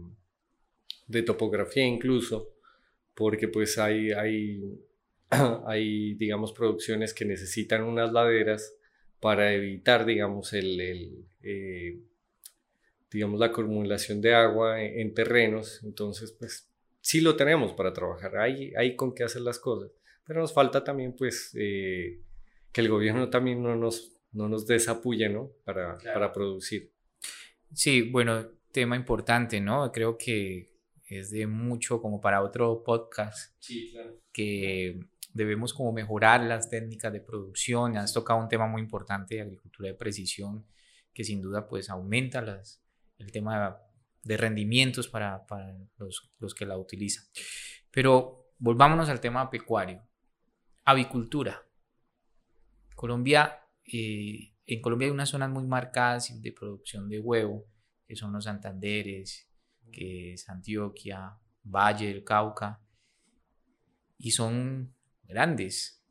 de, 1.07 1.23
topografía 1.23 1.85
incluso, 1.85 2.49
porque 3.15 3.47
pues 3.47 3.77
hay, 3.77 4.11
hay, 4.11 4.61
hay, 5.65 6.15
digamos, 6.15 6.51
producciones 6.51 7.13
que 7.13 7.23
necesitan 7.23 7.83
unas 7.83 8.11
laderas 8.11 8.78
para 9.19 9.53
evitar, 9.53 10.05
digamos, 10.05 10.53
el, 10.53 11.25
eh, 11.43 11.99
digamos, 13.11 13.39
la 13.39 13.47
acumulación 13.47 14.21
de 14.21 14.33
agua 14.33 14.81
en, 14.81 15.13
terrenos. 15.13 15.81
Entonces, 15.83 16.31
pues 16.31 16.69
sí 17.01 17.21
lo 17.21 17.35
tenemos 17.35 17.73
para 17.73 17.93
trabajar, 17.93 18.37
hay, 18.37 18.73
hay 18.75 18.95
con 18.95 19.13
qué 19.13 19.23
hacer 19.23 19.41
las 19.41 19.59
cosas, 19.59 19.91
pero 20.25 20.41
nos 20.41 20.53
falta 20.53 20.83
también, 20.83 21.15
pues, 21.15 21.51
eh, 21.55 22.21
que 22.71 22.81
el 22.81 22.89
gobierno 22.89 23.29
también 23.29 23.63
no 23.63 23.75
nos 23.75 24.19
no 24.31 24.47
nos 24.47 24.65
desapuye, 24.67 25.29
¿no? 25.29 25.51
Para, 25.63 25.97
para 25.97 26.31
producir. 26.31 26.91
Sí, 27.73 28.01
bueno, 28.01 28.47
tema 28.71 28.95
importante, 28.95 29.59
¿no? 29.59 29.91
Creo 29.91 30.17
que 30.17 30.71
es 31.07 31.31
de 31.31 31.47
mucho 31.47 32.01
como 32.01 32.21
para 32.21 32.43
otro 32.43 32.83
podcast. 32.83 33.55
Sí, 33.59 33.89
claro. 33.91 34.19
Que 34.31 34.99
debemos 35.39 35.73
como 35.73 35.91
mejorar 35.93 36.41
las 36.41 36.69
técnicas 36.69 37.13
de 37.13 37.21
producción. 37.21 37.97
Has 37.97 38.13
tocado 38.13 38.39
un 38.39 38.49
tema 38.49 38.67
muy 38.67 38.81
importante 38.81 39.35
de 39.35 39.41
agricultura 39.41 39.87
de 39.87 39.95
precisión 39.95 40.65
que 41.13 41.23
sin 41.23 41.41
duda 41.41 41.67
pues 41.67 41.89
aumenta 41.89 42.41
las, 42.41 42.83
el 43.17 43.31
tema 43.31 43.79
de 44.23 44.37
rendimientos 44.37 45.07
para, 45.07 45.45
para 45.47 45.75
los, 45.97 46.31
los 46.39 46.53
que 46.53 46.65
la 46.65 46.77
utilizan. 46.77 47.25
Pero 47.89 48.51
volvámonos 48.57 49.09
al 49.09 49.21
tema 49.21 49.49
pecuario. 49.49 50.03
Avicultura. 50.83 51.65
Colombia 52.95 53.59
eh, 53.85 54.53
en 54.65 54.81
Colombia 54.81 55.07
hay 55.07 55.11
unas 55.11 55.29
zonas 55.29 55.49
muy 55.49 55.65
marcadas 55.65 56.41
de 56.41 56.51
producción 56.51 57.09
de 57.09 57.19
huevo, 57.19 57.65
que 58.05 58.15
son 58.15 58.31
los 58.31 58.43
Santanderes, 58.43 59.49
que 59.91 60.33
es 60.33 60.47
Antioquia, 60.47 61.39
Valle 61.63 62.07
del 62.07 62.23
Cauca, 62.23 62.79
y 64.19 64.29
son 64.31 64.93
grandes. 65.29 66.03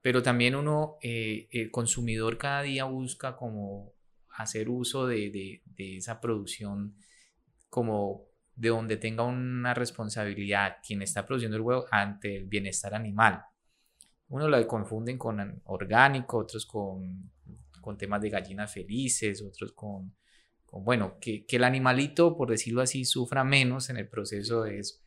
Pero 0.00 0.22
también 0.22 0.54
uno, 0.54 0.96
eh, 1.02 1.48
el 1.50 1.70
consumidor 1.70 2.38
cada 2.38 2.62
día 2.62 2.84
busca 2.84 3.36
como 3.36 3.92
hacer 4.30 4.68
uso 4.70 5.06
de, 5.06 5.30
de, 5.30 5.62
de 5.66 5.96
esa 5.98 6.20
producción 6.20 6.96
como 7.68 8.26
de 8.56 8.68
donde 8.68 8.96
tenga 8.96 9.24
una 9.24 9.74
responsabilidad 9.74 10.76
quien 10.86 11.02
está 11.02 11.26
produciendo 11.26 11.56
el 11.56 11.62
huevo 11.62 11.86
ante 11.90 12.36
el 12.36 12.44
bienestar 12.44 12.94
animal. 12.94 13.42
Uno 14.28 14.48
lo 14.48 14.66
confunden 14.66 15.18
con 15.18 15.62
orgánico, 15.64 16.38
otros 16.38 16.66
con, 16.66 17.30
con 17.80 17.98
temas 17.98 18.20
de 18.22 18.30
gallinas 18.30 18.72
felices, 18.72 19.42
otros 19.42 19.72
con, 19.72 20.14
con 20.64 20.84
bueno, 20.84 21.18
que, 21.20 21.44
que, 21.44 21.56
el 21.56 21.64
animalito, 21.64 22.36
por 22.36 22.50
decirlo 22.50 22.80
así, 22.80 23.04
sufra 23.04 23.44
menos 23.44 23.90
en 23.90 23.96
el 23.96 24.08
proceso 24.08 24.62
de 24.62 24.78
eso. 24.78 25.00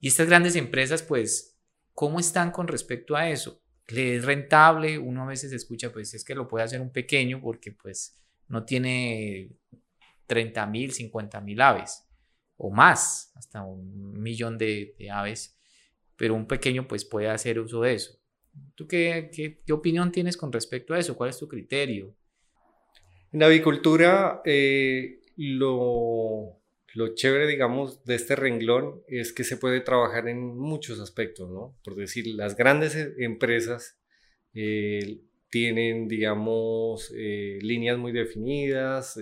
Y 0.00 0.08
estas 0.08 0.28
grandes 0.28 0.56
empresas, 0.56 1.02
pues, 1.02 1.55
¿cómo 1.96 2.20
están 2.20 2.52
con 2.52 2.68
respecto 2.68 3.16
a 3.16 3.30
eso? 3.30 3.60
¿Le 3.88 4.16
es 4.16 4.24
rentable? 4.24 4.98
Uno 4.98 5.22
a 5.22 5.26
veces 5.26 5.50
escucha, 5.52 5.90
pues 5.90 6.12
es 6.12 6.24
que 6.24 6.34
lo 6.34 6.46
puede 6.46 6.64
hacer 6.64 6.80
un 6.80 6.92
pequeño 6.92 7.40
porque 7.40 7.72
pues 7.72 8.22
no 8.48 8.64
tiene 8.64 9.50
30 10.26 10.66
mil, 10.66 10.92
50 10.92 11.40
mil 11.40 11.60
aves 11.60 12.04
o 12.58 12.70
más, 12.70 13.32
hasta 13.34 13.62
un 13.62 14.12
millón 14.20 14.58
de, 14.58 14.94
aves 15.10 15.58
pero 16.16 16.34
un 16.34 16.46
pequeño 16.46 16.86
pues 16.86 17.04
puede 17.04 17.28
hacer 17.28 17.58
uso 17.58 17.82
de 17.82 17.94
eso. 17.94 18.18
¿Tú 18.74 18.86
qué, 18.86 19.30
qué, 19.32 19.72
opinión 19.72 20.12
tienes 20.12 20.36
con 20.36 20.52
respecto 20.52 20.94
a 20.94 20.98
eso? 20.98 21.16
¿Cuál 21.16 21.30
es 21.30 21.38
tu 21.38 21.46
criterio? 21.48 22.14
En 23.32 23.40
la 23.40 23.46
avicultura, 23.46 24.40
eh, 24.44 25.20
lo, 25.36 26.58
lo 26.96 27.14
chévere, 27.14 27.46
digamos, 27.46 28.04
de 28.04 28.14
este 28.16 28.36
renglón 28.36 29.02
es 29.08 29.32
que 29.32 29.44
se 29.44 29.56
puede 29.56 29.80
trabajar 29.80 30.28
en 30.28 30.56
muchos 30.56 31.00
aspectos, 31.00 31.50
¿no? 31.50 31.76
Por 31.84 31.94
decir, 31.94 32.26
las 32.28 32.56
grandes 32.56 32.96
e, 32.96 33.14
empresas 33.18 33.98
eh, 34.54 35.20
tienen, 35.50 36.08
digamos, 36.08 37.12
eh, 37.16 37.58
líneas 37.62 37.98
muy 37.98 38.12
definidas, 38.12 39.18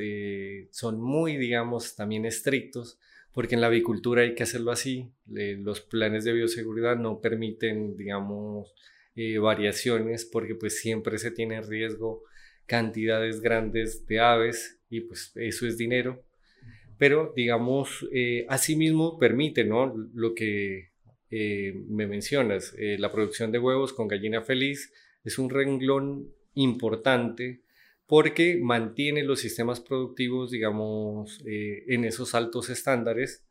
son 0.70 1.00
muy, 1.00 1.36
digamos, 1.36 1.96
también 1.96 2.24
estrictos 2.24 2.98
porque 3.34 3.56
en 3.56 3.60
la 3.60 3.66
avicultura 3.66 4.22
hay 4.22 4.34
que 4.34 4.44
hacerlo 4.44 4.70
así. 4.70 5.12
los 5.26 5.80
planes 5.80 6.24
de 6.24 6.32
bioseguridad 6.32 6.96
no 6.96 7.20
permiten, 7.20 7.96
digamos, 7.96 8.72
eh, 9.16 9.38
variaciones 9.38 10.24
porque 10.24 10.54
pues 10.54 10.80
siempre 10.80 11.18
se 11.18 11.30
tiene 11.32 11.56
en 11.56 11.68
riesgo 11.68 12.22
cantidades 12.66 13.40
grandes 13.40 14.06
de 14.06 14.20
aves 14.20 14.80
y 14.88 15.00
pues 15.02 15.32
eso 15.34 15.66
es 15.66 15.76
dinero. 15.76 16.24
Pero 16.98 17.32
digamos, 17.34 18.06
eh, 18.12 18.46
asimismo 18.48 19.18
permite, 19.18 19.64
¿no? 19.64 19.94
Lo 20.14 20.34
que 20.34 20.90
eh, 21.30 21.84
me 21.88 22.06
mencionas, 22.06 22.74
la 22.78 23.10
producción 23.10 23.50
de 23.52 23.58
huevos 23.58 23.92
con 23.92 24.08
gallina 24.08 24.42
feliz 24.42 24.92
es 25.24 25.38
un 25.38 25.50
renglón 25.50 26.32
importante 26.54 27.64
porque 28.06 28.58
mantiene 28.62 29.22
los 29.22 29.40
sistemas 29.40 29.80
productivos, 29.80 30.50
digamos, 30.50 31.42
eh, 31.46 31.84
en 31.88 32.04
esos 32.04 32.34
altos 32.34 32.68
estándares, 32.68 33.44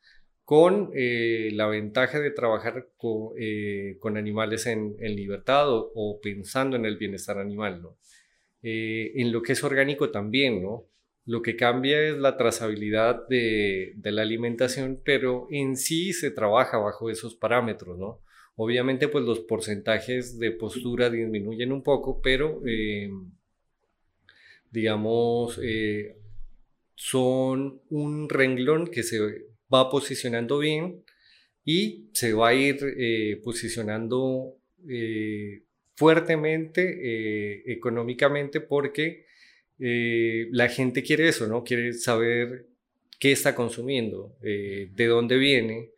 con 0.44 0.92
eh, 0.94 1.50
la 1.54 1.68
ventaja 1.68 2.20
de 2.20 2.32
trabajar 2.32 2.90
eh, 3.38 3.98
con, 4.00 4.18
animales 4.18 4.68
en, 4.68 4.96
libertad 5.00 5.66
o, 5.70 6.20
pensando 6.22 6.76
en 6.76 6.86
el 6.86 6.98
bienestar 6.98 7.38
animal, 7.40 7.82
¿no? 7.82 7.98
en 8.66 9.34
lo 9.34 9.42
que 9.42 9.52
es 9.52 9.64
orgánico 9.66 10.10
también, 10.10 10.64
¿no? 10.64 10.88
Lo 11.26 11.42
que 11.42 11.56
cambia 11.56 12.02
es 12.02 12.18
la 12.18 12.38
trazabilidad 12.38 13.28
de, 13.28 13.96
la 14.04 14.22
alimentación, 14.22 15.02
pero 15.04 15.48
en 15.50 15.78
sí 15.78 16.14
se 16.14 16.32
trabaja 16.32 16.78
bajo 16.78 17.10
esos 17.10 17.36
parámetros, 17.36 17.98
¿no? 17.98 18.20
Obviamente, 18.56 19.08
pues 19.08 19.24
los 19.26 19.40
porcentajes 19.40 20.38
de 20.38 20.52
postura 20.52 21.10
disminuyen 21.10 21.72
un 21.72 21.82
poco, 21.82 22.22
pero 22.22 22.62
digamos, 24.74 25.60
eh, 25.64 26.18
son 26.96 27.82
un 27.90 28.28
renglón 28.28 28.88
que 28.88 29.04
se 29.04 29.20
va 29.72 29.90
posicionando 29.92 30.58
bien 30.58 31.04
y 31.64 32.10
se 32.14 32.34
va 32.34 32.50
a 32.50 32.54
ir 32.56 32.78
eh, 32.98 33.40
posicionando 33.44 34.58
eh, 34.90 35.64
fuertemente 35.96 37.72
económicamente 37.72 38.62
porque 38.62 39.26
la 39.78 40.70
gente 40.70 41.04
quiere 41.04 41.28
eso, 41.28 41.48
¿no? 41.48 41.64
Quiere 41.64 41.94
saber 41.94 42.68
qué 43.20 43.32
está 43.32 43.56
consumiendo, 43.56 44.38
de 44.42 45.06
dónde 45.08 45.38
viene 45.38 45.92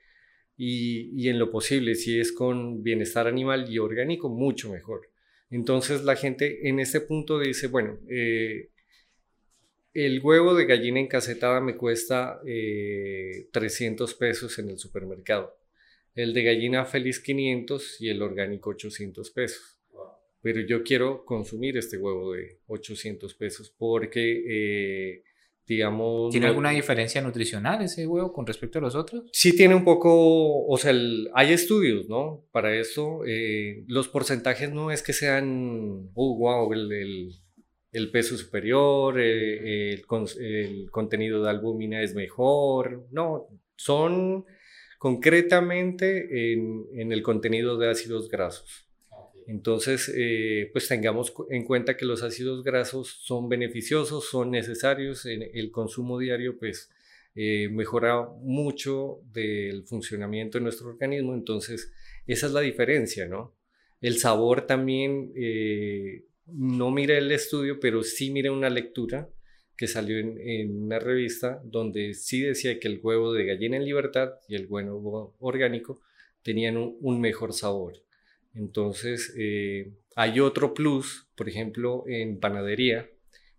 y, 0.58 1.12
y, 1.22 1.30
en 1.30 1.40
lo 1.40 1.52
posible, 1.52 1.96
si 1.96 2.20
es 2.20 2.32
con 2.32 2.82
bienestar 2.82 3.28
animal 3.28 3.66
y 3.70 3.78
orgánico, 3.80 4.30
mucho 4.30 4.72
mejor. 4.72 5.10
Entonces 5.50 6.04
la 6.04 6.16
gente 6.16 6.68
en 6.68 6.80
este 6.80 7.02
punto 7.02 7.40
dice, 7.40 7.68
bueno, 7.68 8.00
eh, 8.10 8.72
el 9.94 10.20
huevo 10.22 10.56
de 10.56 10.66
gallina 10.66 11.00
encasetada 11.00 11.62
me 11.62 11.78
cuesta 11.78 12.42
300 12.44 14.12
eh, 14.12 14.16
pesos 14.20 14.60
en 14.60 14.70
el 14.70 14.78
supermercado. 14.78 15.58
El 16.14 16.34
de 16.34 16.44
gallina 16.44 16.86
feliz 16.86 17.20
500 17.20 18.02
y 18.02 18.10
el 18.10 18.22
orgánico 18.22 18.72
800 18.72 19.32
pesos. 19.32 19.75
Pero 20.46 20.62
yo 20.62 20.84
quiero 20.84 21.26
consumir 21.26 21.76
este 21.76 21.98
huevo 21.98 22.34
de 22.34 22.60
800 22.68 23.34
pesos 23.34 23.74
porque, 23.76 24.44
eh, 24.48 25.24
digamos... 25.66 26.30
¿Tiene 26.30 26.46
alguna 26.46 26.70
diferencia 26.70 27.20
nutricional 27.20 27.82
ese 27.82 28.06
huevo 28.06 28.32
con 28.32 28.46
respecto 28.46 28.78
a 28.78 28.84
los 28.84 28.94
otros? 28.94 29.24
Sí 29.34 29.58
tiene 29.58 29.74
un 29.74 29.84
poco, 29.84 30.68
o 30.68 30.78
sea, 30.78 30.94
hay 31.34 31.52
estudios, 31.52 32.08
¿no? 32.10 32.46
Para 32.52 32.76
eso, 32.76 33.22
eh, 33.26 33.86
los 33.88 34.08
porcentajes 34.08 34.72
no 34.72 34.92
es 34.92 35.02
que 35.02 35.14
sean, 35.14 36.12
oh, 36.14 36.38
wow, 36.38 36.72
el 36.74 37.34
el 37.96 38.12
peso 38.12 38.38
superior, 38.38 39.20
eh, 39.20 39.94
el, 39.94 40.92
contenido 40.92 41.42
de 41.42 41.50
albúmina 41.50 42.02
es 42.02 42.14
mejor, 42.14 43.08
no, 43.10 43.48
son 43.78 44.46
concretamente 45.00 46.54
en, 46.54 47.12
el 47.12 47.24
contenido 47.24 47.78
de 47.78 47.90
ácidos 47.90 48.30
grasos. 48.30 48.85
Entonces, 49.48 50.12
eh, 50.16 50.70
pues 50.74 50.88
tengamos 50.88 51.34
en 51.50 51.64
cuenta 51.66 51.96
que 51.96 52.06
los 52.06 52.24
ácidos 52.24 52.64
grasos 52.64 53.20
son 53.24 53.48
beneficiosos, 53.48 54.30
son 54.30 54.52
necesarios, 54.52 55.26
en 55.26 55.44
el 55.54 55.72
consumo 55.72 56.18
diario 56.18 56.58
pues 56.58 56.92
eh, 57.36 57.70
mejora 57.70 58.28
mucho 58.42 59.20
del 59.32 59.84
funcionamiento 59.84 60.58
de 60.58 60.64
nuestro 60.64 60.90
organismo, 60.90 61.34
entonces 61.34 61.92
esa 62.26 62.48
es 62.48 62.54
la 62.54 62.62
diferencia, 62.62 63.28
¿no? 63.28 63.56
El 64.02 64.18
sabor 64.18 64.66
también 64.68 65.32
no 66.48 66.92
miré 66.92 67.18
el 67.18 67.32
estudio, 67.32 67.80
pero 67.80 68.04
sí 68.04 68.32
miré 68.32 68.50
una 68.50 68.70
lectura 68.70 69.30
que 69.78 69.88
salió 69.88 70.18
en, 70.20 70.84
una 70.84 71.00
revista 71.00 71.62
donde 71.64 72.14
sí 72.14 72.42
decía 72.42 72.80
que 72.80 72.88
el 72.88 73.00
huevo 73.02 73.34
de 73.34 73.46
gallina 73.46 73.78
en 73.78 73.86
libertad 73.86 74.36
y 74.48 74.56
el 74.56 74.68
huevo 74.68 75.36
orgánico 75.40 76.02
tenían 76.44 76.78
un, 76.78 77.20
mejor 77.20 77.54
sabor. 77.54 77.94
Entonces, 78.56 79.34
eh, 79.38 79.92
hay 80.16 80.40
otro 80.40 80.74
plus, 80.74 81.28
por 81.36 81.50
ejemplo, 81.50 82.06
en 82.08 82.40
panadería, 82.40 83.10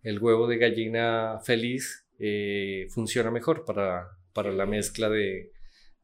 el 0.01 0.19
huevo 0.19 0.47
de 0.47 0.57
gallina 0.57 1.39
feliz 1.43 2.07
eh, 2.19 2.87
funciona 2.89 3.29
mejor 3.29 3.63
para, 3.65 4.09
para 4.33 4.51
la 4.51 4.65
mezcla 4.65 5.09
de, 5.09 5.51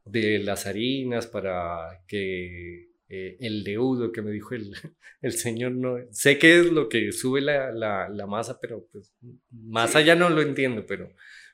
de 0.04 0.38
las 0.38 0.66
harinas, 0.66 1.26
para 1.26 2.04
que 2.06 2.90
eh, 3.08 3.36
el 3.40 3.64
deudo 3.64 4.12
que 4.12 4.22
me 4.22 4.30
dijo 4.30 4.54
el, 4.54 4.72
el, 5.22 5.32
señor, 5.32 5.72
no, 5.72 5.96
sé 6.10 6.38
qué 6.38 6.60
es 6.60 6.70
lo 6.70 6.88
que 6.88 7.10
sube 7.12 7.40
la, 7.40 7.72
la, 7.72 8.26
masa, 8.26 8.60
pero 8.60 8.86
pues, 8.92 9.12
más 9.50 9.96
allá 9.96 10.14
no 10.14 10.30
lo 10.30 10.40
entiendo, 10.42 10.86
pero, 10.86 11.12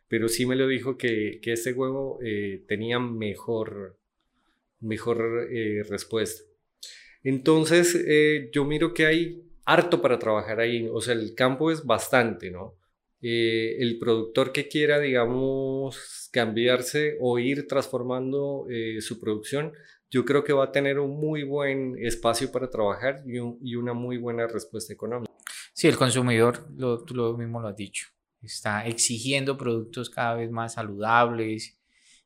pero 0.08 0.28
sí 0.28 0.44
me 0.44 0.56
lo 0.56 0.66
dijo 0.68 0.98
que, 0.98 1.38
que 1.40 1.52
este 1.52 1.72
huevo 1.72 2.18
eh, 2.22 2.64
tenía 2.68 2.98
mejor, 2.98 3.98
mejor 4.80 5.48
respuesta. 5.88 6.49
Entonces, 7.22 7.98
yo 8.52 8.64
miro 8.64 8.94
que 8.94 9.06
hay 9.06 9.42
harto 9.64 10.00
para 10.00 10.18
trabajar 10.18 10.60
ahí, 10.60 10.88
o 10.90 11.00
sea, 11.00 11.14
el 11.14 11.34
campo 11.34 11.70
es 11.70 11.84
bastante, 11.84 12.50
¿no? 12.50 12.76
el 13.22 13.98
productor 13.98 14.50
que 14.50 14.66
quiera, 14.66 14.98
digamos, 14.98 16.30
cambiarse 16.32 17.18
o 17.20 17.38
ir 17.38 17.68
transformando 17.68 18.66
su 19.00 19.20
producción, 19.20 19.72
yo 20.10 20.24
creo 20.24 20.42
que 20.42 20.52
va 20.52 20.64
a 20.64 20.72
tener 20.72 20.98
un 20.98 21.18
muy 21.18 21.44
buen 21.44 21.96
espacio 22.04 22.50
para 22.50 22.68
trabajar 22.68 23.22
y, 23.26 23.76
una 23.76 23.94
muy 23.94 24.18
buena 24.18 24.46
respuesta 24.46 24.92
económica. 24.92 25.32
Sí, 25.72 25.86
el 25.86 25.96
consumidor, 25.96 26.66
lo, 26.76 27.04
tú 27.04 27.14
lo 27.14 27.36
mismo 27.36 27.60
lo 27.60 27.68
has 27.68 27.76
dicho, 27.76 28.08
está 28.42 28.86
exigiendo 28.86 29.56
productos 29.56 30.10
cada 30.10 30.34
vez 30.34 30.50
más 30.50 30.74
saludables. 30.74 31.78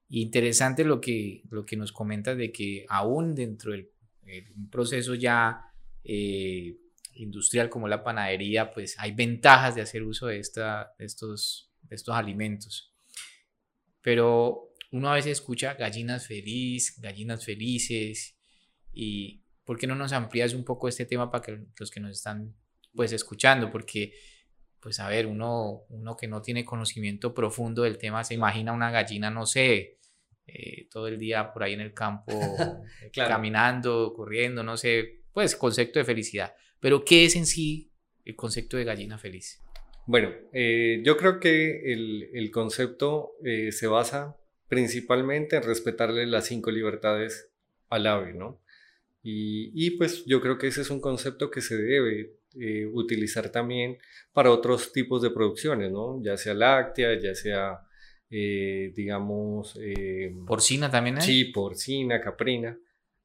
interesante 0.09 0.85
lo 0.85 1.01
que, 1.01 1.43
lo 1.51 1.67
que 1.67 1.77
nos 1.77 1.93
comentas 1.93 2.39
de 2.39 2.53
que 2.53 2.87
aún 2.89 3.35
dentro 3.35 3.73
del 3.73 3.91
proceso 4.71 5.15
ya 5.15 5.73
eh, 6.03 6.77
industrial 7.15 7.71
como 7.71 7.89
la 7.89 8.03
panadería, 8.03 8.71
pues 8.71 8.97
hay 8.99 9.13
ventajas 9.13 9.75
de 9.75 9.83
hacer 9.83 10.03
uso 10.03 10.27
de, 10.27 10.39
esta, 10.39 10.95
de, 10.99 11.05
estos, 11.05 11.71
de 11.83 11.97
estos 11.97 12.15
alimentos. 12.15 12.95
Pero 14.01 14.75
uno 14.91 15.11
a 15.11 15.15
veces 15.15 15.33
escucha 15.33 15.75
gallinas 15.75 16.27
feliz, 16.27 17.01
gallinas 17.01 17.45
felices, 17.45 18.37
y 18.93 19.43
¿por 19.65 19.79
qué 19.79 19.87
no 19.87 19.95
nos 19.95 20.13
amplías 20.13 20.55
un 20.55 20.65
poco 20.65 20.89
este 20.89 21.07
tema 21.07 21.31
para 21.31 21.43
que 21.43 21.67
los 21.79 21.91
que 21.91 22.01
nos 22.01 22.13
están 22.13 22.55
pues 22.95 23.13
escuchando? 23.13 23.71
Porque, 23.71 24.13
pues 24.81 25.01
a 25.01 25.09
ver, 25.09 25.27
uno, 25.27 25.85
uno 25.89 26.17
que 26.17 26.29
no 26.29 26.43
tiene 26.43 26.65
conocimiento 26.65 27.35
profundo 27.35 27.83
del 27.83 27.99
tema 27.99 28.25
se 28.25 28.35
imagina 28.35 28.73
una 28.73 28.91
gallina, 28.91 29.31
no 29.31 29.47
sé, 29.47 29.99
eh, 30.47 30.89
todo 30.91 31.09
el 31.09 31.19
día 31.19 31.53
por 31.53 31.63
ahí 31.63 31.73
en 31.73 31.81
el 31.81 31.95
campo, 31.95 32.33
caminando, 33.15 34.13
corriendo, 34.15 34.63
no 34.63 34.77
sé, 34.77 35.23
pues 35.33 35.57
concepto 35.57 35.99
de 35.99 36.05
felicidad. 36.05 36.55
Pero 36.81 37.05
¿qué 37.05 37.25
es 37.25 37.37
en 37.37 37.47
sí 37.47 37.91
el 38.25 38.37
concepto 38.37 38.77
de 38.77 38.85
gallina 38.85 39.19
feliz? 39.19 39.61
Bueno, 40.07 40.31
eh, 40.53 41.01
yo 41.03 41.17
creo 41.17 41.41
que 41.41 41.93
el, 41.93 42.29
el 42.35 42.51
concepto 42.51 43.33
eh, 43.45 43.73
se 43.73 43.87
basa 43.87 44.37
principalmente 44.69 45.57
en 45.57 45.63
respetarle 45.63 46.27
las 46.27 46.47
cinco 46.47 46.71
libertades 46.71 47.51
al 47.89 48.07
ave, 48.07 48.35
¿no? 48.35 48.61
Y, 49.27 49.93
pues 49.93 50.27
yo 50.27 50.43
creo 50.43 50.59
que 50.59 50.67
ese 50.67 50.83
es 50.83 50.91
un 50.91 51.01
concepto 51.01 51.51
que 51.51 51.63
se 51.63 51.79
debe 51.79 52.37
eh, 52.61 52.85
utilizar 52.93 53.49
también 53.49 53.97
para 54.35 54.51
otros 54.51 54.93
tipos 54.93 55.23
de 55.23 55.31
producciones, 55.31 55.91
¿no? 55.91 56.23
Ya 56.23 56.37
sea 56.37 56.53
láctea, 56.53 57.19
ya 57.19 57.35
sea, 57.35 57.81
eh, 58.37 58.93
digamos... 58.97 59.79
Eh, 59.81 60.35
porcina 60.47 60.91
también, 60.91 61.19
¿eh? 61.19 61.23
Sí, 61.23 61.45
porcina, 61.47 62.21
caprina. 62.21 62.77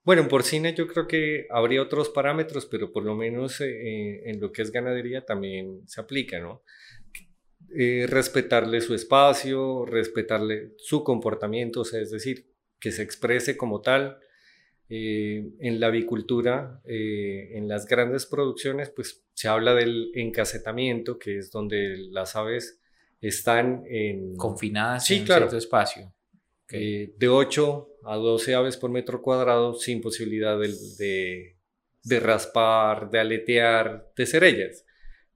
Bueno, 0.03 0.21
en 0.21 0.27
porcina 0.27 0.69
yo 0.69 0.87
creo 0.87 1.07
que 1.07 1.47
habría 1.49 1.81
otros 1.81 2.09
parámetros, 2.09 2.67
pero 2.67 2.91
por 2.91 3.03
lo 3.03 3.15
menos 3.15 3.59
en 3.61 4.39
lo 4.39 4.51
que 4.51 4.61
es 4.61 4.71
ganadería 4.71 5.25
también 5.25 5.81
se 5.87 6.01
aplica, 6.01 6.39
¿no? 6.39 6.63
Eh, 7.75 8.07
respetarle 8.07 8.81
su 8.81 8.95
espacio, 8.95 9.85
respetarle 9.85 10.73
su 10.77 11.03
comportamiento, 11.03 11.83
es 11.83 12.09
decir, 12.09 12.47
que 12.79 12.91
se 12.91 13.03
exprese 13.03 13.57
como 13.57 13.81
tal. 13.81 14.19
Eh, 14.91 15.51
en 15.59 15.79
la 15.79 15.87
avicultura, 15.87 16.81
eh, 16.83 17.51
en 17.53 17.67
las 17.67 17.85
grandes 17.85 18.25
producciones, 18.25 18.89
pues 18.89 19.23
se 19.35 19.47
habla 19.47 19.75
del 19.75 20.09
encasetamiento, 20.15 21.19
que 21.19 21.37
es 21.37 21.51
donde 21.51 21.95
las 22.09 22.35
aves 22.35 22.81
están 23.21 23.83
en... 23.87 24.35
confinadas 24.35 25.09
en 25.11 25.25
cierto 25.25 25.57
espacio. 25.57 26.13
Eh, 26.71 27.13
de 27.17 27.27
8 27.27 27.87
a 28.05 28.15
12 28.15 28.55
aves 28.55 28.77
por 28.77 28.91
metro 28.91 29.21
cuadrado 29.21 29.73
sin 29.73 30.01
posibilidad 30.01 30.57
de, 30.59 31.55
de, 32.03 32.19
raspar, 32.19 33.09
de 33.09 33.19
aletear, 33.19 34.11
de 34.15 34.25
ser 34.25 34.43
ellas. 34.43 34.85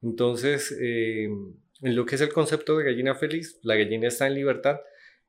Entonces, 0.02 0.76
eh, 0.80 1.26
en 1.26 1.96
lo 1.96 2.06
que 2.06 2.15
es 2.15 2.22
el 2.22 2.32
concepto 2.32 2.78
de 2.78 2.86
gallina 2.86 3.15
feliz, 3.15 3.60
la 3.63 3.76
gallina 3.76 4.08
está 4.08 4.28
en 4.28 4.36
libertad 4.36 4.80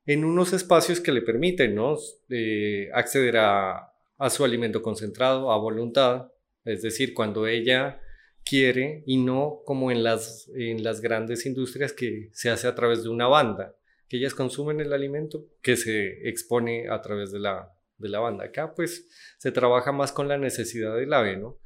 en 0.05 0.23
unos 0.23 0.53
espacios 0.53 0.99
que 0.99 1.11
le 1.11 1.23
permiten 1.23 1.73
¿no? 1.73 1.97
Eh, 2.29 2.89
acceder 2.93 3.37
a, 3.37 3.91
a 4.17 4.29
su 4.29 4.45
alimento 4.45 4.81
concentrado 4.81 5.51
a 5.51 5.57
voluntad, 5.57 6.31
es 6.63 6.83
decir, 6.83 7.13
cuando 7.13 7.47
ella 7.47 7.99
quiere 8.45 9.03
y 9.05 9.17
no 9.17 9.61
como 9.65 9.91
en 9.91 10.03
las, 10.03 10.49
en 10.55 10.83
las 10.83 11.01
grandes 11.01 11.45
industrias 11.45 11.93
que 11.93 12.29
se 12.31 12.49
hace 12.49 12.67
a 12.67 12.75
través 12.75 13.03
de 13.03 13.09
una 13.09 13.27
banda, 13.27 13.75
que 14.07 14.17
ellas 14.17 14.35
consumen 14.35 14.79
el 14.79 14.93
alimento 14.93 15.47
que 15.61 15.75
se 15.75 16.29
expone 16.29 16.87
a 16.89 17.01
través 17.01 17.31
de 17.31 17.39
la, 17.39 17.73
de 17.97 18.09
la 18.09 18.19
banda. 18.19 18.45
Acá 18.45 18.73
pues 18.75 19.09
se 19.37 19.51
trabaja 19.51 19.91
más 19.91 20.11
con 20.11 20.27
la 20.27 20.37
necesidad 20.37 20.95
del 20.95 21.11
ave, 21.13 21.37
¿no? 21.37 21.59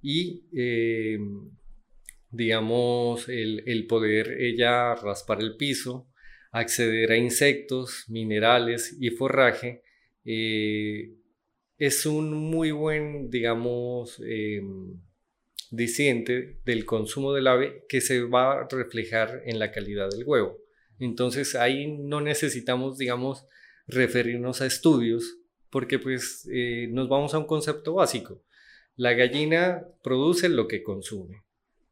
Y 0.00 0.46
eh, 0.56 1.18
digamos 2.30 3.28
el, 3.28 3.62
el, 3.66 3.86
poder 3.86 4.40
ella 4.40 4.94
raspar 4.94 5.40
el 5.40 5.56
piso, 5.56 6.08
acceder 6.50 7.12
a 7.12 7.16
insectos, 7.16 8.06
minerales 8.08 8.96
y 8.98 9.10
forraje, 9.10 9.82
eh, 10.24 11.14
es 11.78 12.06
un 12.06 12.32
muy 12.32 12.70
buen, 12.70 13.28
digamos, 13.28 14.22
eh, 14.24 14.62
disiente 15.72 16.58
del 16.66 16.84
consumo 16.84 17.32
del 17.32 17.46
ave 17.46 17.84
que 17.88 18.02
se 18.02 18.22
va 18.22 18.60
a 18.60 18.68
reflejar 18.70 19.42
en 19.46 19.58
la 19.58 19.72
calidad 19.72 20.10
del 20.10 20.24
huevo. 20.24 20.58
Entonces 21.00 21.54
ahí 21.54 21.96
no 21.98 22.20
necesitamos, 22.20 22.98
digamos, 22.98 23.46
referirnos 23.86 24.60
a 24.60 24.66
estudios 24.66 25.38
porque 25.70 25.98
pues 25.98 26.46
eh, 26.52 26.88
nos 26.90 27.08
vamos 27.08 27.32
a 27.32 27.38
un 27.38 27.46
concepto 27.46 27.94
básico. 27.94 28.42
La 28.96 29.14
gallina 29.14 29.82
produce 30.04 30.50
lo 30.50 30.68
que 30.68 30.82
consume. 30.82 31.42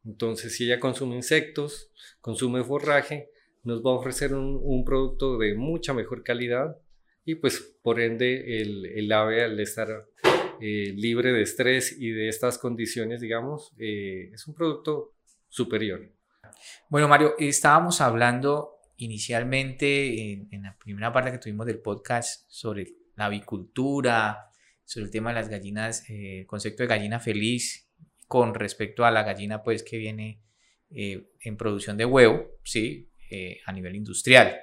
Entonces 0.05 0.55
si 0.55 0.65
ella 0.65 0.79
consume 0.79 1.15
insectos, 1.15 1.91
consume 2.21 2.63
forraje, 2.63 3.31
nos 3.63 3.83
va 3.83 3.91
a 3.91 3.95
ofrecer 3.95 4.33
un 4.35 4.85
producto 4.85 5.39
de 5.39 5.55
mucha 5.55 5.93
mejor 5.93 6.23
calidad 6.23 6.77
y 7.25 7.35
pues 7.35 7.59
por 7.81 7.99
ende 7.99 8.61
el, 8.61 8.85
el 8.85 9.11
ave 9.11 9.43
al 9.43 9.59
estar 9.59 10.07
eh, 10.61 10.93
libre 10.95 11.33
de 11.33 11.41
estrés 11.41 11.95
y 11.97 12.11
de 12.11 12.29
estas 12.29 12.57
condiciones, 12.59 13.19
digamos, 13.19 13.73
eh, 13.79 14.29
es 14.31 14.45
un 14.47 14.53
producto 14.53 15.15
superior. 15.49 16.07
Bueno, 16.87 17.07
Mario, 17.07 17.33
estábamos 17.39 17.99
hablando 17.99 18.79
inicialmente 18.97 20.33
en, 20.33 20.61
la 20.61 20.77
primera 20.77 21.11
parte 21.11 21.31
que 21.31 21.39
tuvimos 21.39 21.65
del 21.65 21.79
podcast 21.79 22.45
sobre 22.47 22.93
la 23.15 23.25
avicultura, 23.25 24.51
sobre 24.85 25.05
el 25.05 25.11
tema 25.11 25.31
de 25.31 25.35
las 25.35 25.49
gallinas, 25.49 26.07
eh, 26.09 26.41
el 26.41 26.45
concepto 26.45 26.83
de 26.83 26.87
gallina 26.87 27.19
feliz 27.19 27.89
con 28.27 28.53
respecto 28.53 29.03
a 29.03 29.09
la 29.09 29.23
gallina 29.23 29.63
pues 29.63 29.81
que 29.81 29.97
viene 29.97 30.43
en 30.93 31.55
producción 31.57 31.95
de 31.95 32.03
huevo, 32.03 32.51
sí, 32.65 33.09
a 33.65 33.71
nivel 33.71 33.95
industrial. 33.95 34.59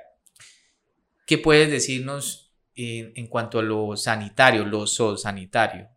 ¿Qué 1.27 1.39
puedes 1.39 1.71
decirnos 1.71 2.48
en, 2.79 3.27
cuanto 3.27 3.59
a 3.59 3.63
lo 3.63 3.97
sanitario, 3.97 4.65
lo 4.65 4.87
zoosanitario. 4.87 5.89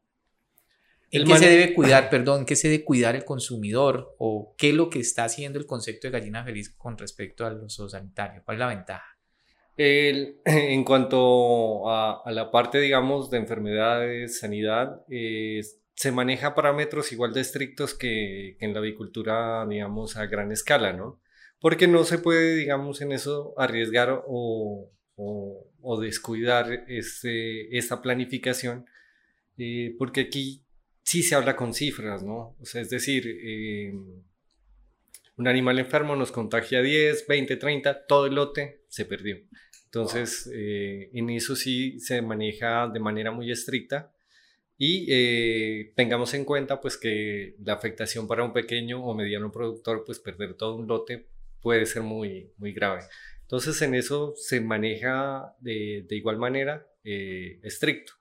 ¿En 1.11 1.25
qué 1.25 1.37
se 1.37 1.49
debe 1.49 1.73
cuidar, 1.73 2.09
perdón, 2.09 2.45
qué 2.45 2.55
se 2.55 2.69
debe 2.69 2.83
cuidar 2.83 3.15
el 3.15 3.25
consumidor 3.25 4.15
o 4.17 4.55
qué 4.57 4.69
es 4.69 4.75
lo 4.75 4.89
que 4.89 4.99
está 4.99 5.25
haciendo 5.25 5.59
el 5.59 5.65
concepto 5.65 6.07
de 6.07 6.11
gallina 6.11 6.43
feliz 6.43 6.73
con 6.75 6.97
respecto 6.97 7.45
a 7.45 7.51
lo 7.51 7.69
zoosanitario? 7.69 8.41
¿Cuál 8.45 8.55
es 8.55 8.59
la 8.59 8.67
ventaja? 8.67 9.17
en 9.77 10.83
cuanto 10.83 11.89
a, 11.89 12.23
la 12.31 12.51
parte, 12.51 12.79
digamos, 12.79 13.29
de 13.29 13.37
enfermedades, 13.37 14.39
sanidad, 14.39 15.01
se 15.07 16.11
maneja 16.11 16.55
parámetros 16.55 17.11
igual 17.11 17.33
de 17.33 17.41
estrictos 17.41 17.93
que, 17.93 18.55
que, 18.59 18.65
en 18.65 18.73
la 18.73 18.79
avicultura, 18.79 19.65
digamos, 19.67 20.17
a 20.17 20.25
gran 20.25 20.51
escala, 20.51 20.93
¿no? 20.93 21.19
Porque 21.59 21.87
no 21.87 22.03
se 22.05 22.17
puede, 22.17 22.55
digamos, 22.55 23.01
en 23.01 23.11
eso 23.11 23.53
arriesgar 23.57 24.23
o, 24.27 24.89
o, 25.21 25.99
descuidar 26.01 26.85
este, 26.87 27.77
esta 27.77 28.01
planificación, 28.01 28.85
eh, 29.57 29.95
porque 29.97 30.21
aquí 30.21 30.63
sí 31.03 31.23
se 31.23 31.35
habla 31.35 31.55
con 31.55 31.73
cifras, 31.73 32.23
¿no? 32.23 32.55
Es 32.61 32.89
decir, 32.89 33.23
eh, 33.27 33.93
un 35.37 35.47
animal 35.47 35.79
enfermo 35.79 36.15
nos 36.15 36.31
contagia 36.31 36.81
10, 36.81 37.27
20, 37.27 37.55
30, 37.57 38.05
todo 38.05 38.25
el 38.25 38.35
lote 38.35 38.83
se 38.87 39.05
perdió. 39.05 39.37
Entonces, 39.85 40.49
eh, 40.53 41.09
en 41.13 41.29
eso 41.29 41.55
sí 41.55 41.99
se 41.99 42.21
maneja 42.21 42.87
de 42.87 42.99
manera 42.99 43.31
muy 43.31 43.51
estricta 43.51 44.13
y 44.77 45.85
tengamos 45.93 46.33
en 46.33 46.45
cuenta 46.45 46.81
pues 46.81 46.97
que 46.97 47.55
la 47.63 47.73
afectación 47.73 48.27
para 48.27 48.43
un 48.43 48.53
pequeño 48.53 49.03
o 49.03 49.13
mediano 49.13 49.51
productor, 49.51 50.03
pues 50.05 50.19
perder 50.19 50.55
todo 50.55 50.75
un 50.75 50.87
lote 50.87 51.27
puede 51.61 51.85
ser 51.85 52.01
muy, 52.01 52.51
muy 52.57 52.73
grave. 52.73 53.03
Entonces 53.51 53.81
en 53.81 53.95
eso 53.95 54.33
se 54.37 54.61
maneja 54.61 55.57
de, 55.59 56.05
igual 56.11 56.37
manera 56.37 56.87
eh, 57.03 57.59
estricto. 57.63 58.13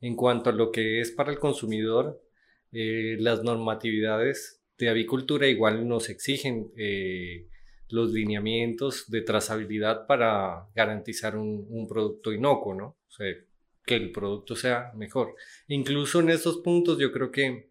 En 0.00 0.14
cuanto 0.14 0.50
a 0.50 0.52
lo 0.52 0.70
que 0.70 1.00
es 1.00 1.10
para 1.10 1.32
el 1.32 1.40
consumidor, 1.40 2.22
eh, 2.70 3.16
las 3.18 3.42
normatividades 3.42 4.62
de 4.78 4.88
avicultura 4.88 5.48
igual 5.48 5.88
nos 5.88 6.08
exigen 6.08 6.70
eh, 6.76 7.48
los 7.88 8.12
lineamientos 8.12 9.10
de 9.10 9.22
trazabilidad 9.22 10.06
para 10.06 10.68
garantizar 10.72 11.36
un, 11.36 11.88
producto 11.88 12.32
inocuo, 12.32 12.72
¿no? 12.72 12.86
O 13.08 13.10
sea, 13.10 13.26
que 13.84 13.96
el 13.96 14.12
producto 14.12 14.54
sea 14.54 14.92
mejor. 14.94 15.34
Incluso 15.66 16.20
en 16.20 16.30
estos 16.30 16.58
puntos 16.58 16.96
yo 16.96 17.10
creo 17.10 17.32
que 17.32 17.70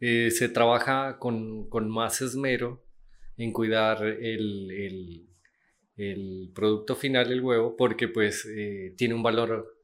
se 0.00 0.48
trabaja 0.48 1.18
con, 1.18 1.68
más 1.90 2.22
esmero 2.22 2.82
en 3.36 3.52
cuidar 3.52 4.02
el 4.06 5.31
producto 6.54 6.96
final, 6.96 7.30
el 7.30 7.40
huevo, 7.40 7.76
porque 7.76 8.08
pues 8.08 8.46
eh, 8.46 8.94
tiene 8.96 9.14
un 9.14 9.22
valor 9.22 9.78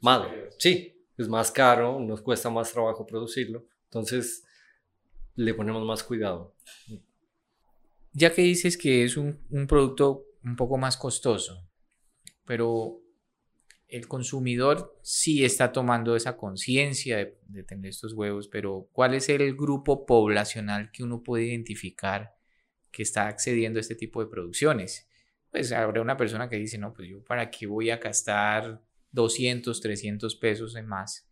madre. 0.00 0.50
Sí, 0.58 0.96
es 1.16 1.28
más 1.28 1.50
caro, 1.50 1.98
nos 2.00 2.20
cuesta 2.20 2.50
más 2.50 2.72
trabajo 2.72 3.06
producirlo, 3.06 3.66
entonces 3.84 4.44
le 5.34 5.54
ponemos 5.54 5.84
más 5.84 6.02
cuidado. 6.02 6.54
Ya 8.12 8.32
que 8.32 8.42
dices 8.42 8.76
que 8.76 9.04
es 9.04 9.16
un, 9.16 9.38
producto 9.68 10.24
un 10.44 10.56
poco 10.56 10.78
más 10.78 10.96
costoso, 10.96 11.68
pero 12.44 13.00
el 13.88 14.08
consumidor 14.08 14.98
sí 15.02 15.44
está 15.44 15.72
tomando 15.72 16.16
esa 16.16 16.36
conciencia 16.36 17.18
de, 17.18 17.38
de, 17.48 17.62
tener 17.62 17.90
estos 17.90 18.14
huevos, 18.14 18.48
pero 18.48 18.88
¿cuál 18.92 19.14
es 19.14 19.28
el 19.28 19.54
grupo 19.54 20.06
poblacional 20.06 20.90
que 20.90 21.02
uno 21.02 21.22
puede 21.22 21.44
identificar 21.44 22.36
que 22.90 23.02
está 23.02 23.28
accediendo 23.28 23.78
a 23.78 23.82
este 23.82 23.94
tipo 23.94 24.20
de 24.20 24.30
producciones? 24.30 25.08
Pues 25.56 25.72
habrá 25.72 26.02
una 26.02 26.18
persona 26.18 26.48
que 26.50 26.56
dice, 26.56 26.76
no, 26.76 26.92
pues 26.92 27.08
yo 27.08 27.24
para 27.24 27.50
qué 27.50 27.66
voy 27.66 27.88
a 27.88 27.96
gastar 27.96 28.82
200, 29.12 29.80
300 29.80 30.36
pesos 30.36 30.76
en 30.76 30.86
más. 30.86 31.26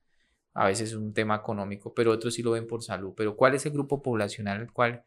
A 0.54 0.66
veces 0.66 0.90
es 0.90 0.94
un 0.94 1.12
tema 1.12 1.36
económico, 1.36 1.92
pero 1.92 2.12
otros 2.12 2.32
sí 2.32 2.42
lo 2.42 2.52
ven 2.52 2.66
por 2.66 2.82
salud. 2.82 3.12
Pero 3.14 3.36
¿cuál 3.36 3.54
es 3.54 3.66
el 3.66 3.72
grupo 3.72 4.02
poblacional 4.02 4.62
el 4.62 4.72
cual 4.72 5.04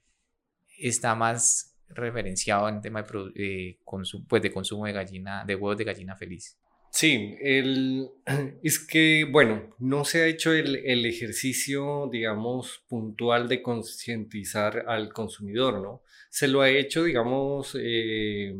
está 0.77 1.15
más 1.15 1.75
referenciado 1.89 2.69
en 2.69 2.81
tema 2.81 3.01
de, 3.01 3.79
consumo, 3.83 4.25
pues 4.27 4.43
de 4.43 4.51
consumo 4.51 4.85
de 4.85 4.93
gallina, 4.93 5.43
de 5.45 5.55
huevos 5.55 5.77
de 5.77 5.85
gallina 5.85 6.15
feliz? 6.15 6.59
Sí, 6.91 7.35
el, 7.41 8.09
es 8.61 8.77
que, 8.77 9.27
bueno, 9.31 9.75
no 9.79 10.05
se 10.05 10.21
ha 10.21 10.27
hecho 10.27 10.53
el, 10.53 10.75
el 10.75 11.07
ejercicio, 11.07 12.07
digamos, 12.11 12.83
puntual 12.87 13.47
de 13.47 13.63
concientizar 13.63 14.85
al 14.87 15.11
consumidor, 15.11 15.81
¿no? 15.81 16.03
Se 16.29 16.47
lo 16.47 16.61
ha 16.61 16.69
hecho, 16.69 17.03
digamos, 17.03 17.75
eh, 17.79 18.53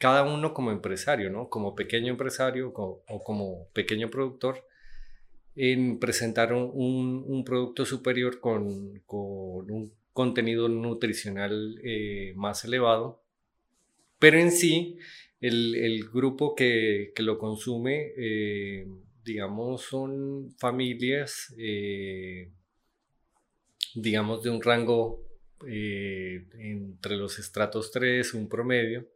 cada 0.00 0.22
uno 0.22 0.54
como 0.54 0.72
empresario, 0.72 1.28
¿no? 1.28 1.50
Como 1.50 1.74
pequeño 1.74 2.08
empresario 2.08 2.72
o 2.74 3.22
como 3.22 3.68
pequeño 3.74 4.08
productor, 4.08 4.66
en 5.54 5.98
presentar 5.98 6.54
un, 6.54 7.44
producto 7.44 7.84
superior 7.84 8.40
con, 8.40 9.02
un 9.06 9.92
contenido 10.14 10.70
nutricional 10.70 11.78
eh, 11.84 12.32
más 12.34 12.64
elevado. 12.64 13.22
Pero 14.18 14.38
en 14.38 14.52
sí, 14.52 14.96
el, 15.42 16.08
grupo 16.10 16.54
que, 16.54 17.12
lo 17.18 17.36
consume, 17.36 18.14
eh, 18.16 18.86
digamos, 19.22 19.82
son 19.82 20.54
familias, 20.58 21.54
eh, 21.58 22.48
digamos, 23.94 24.42
de 24.42 24.48
un 24.48 24.62
rango 24.62 25.22
entre 25.62 27.18
los 27.18 27.38
estratos 27.38 27.90
3, 27.90 28.32
un 28.32 28.48
promedio, 28.48 29.06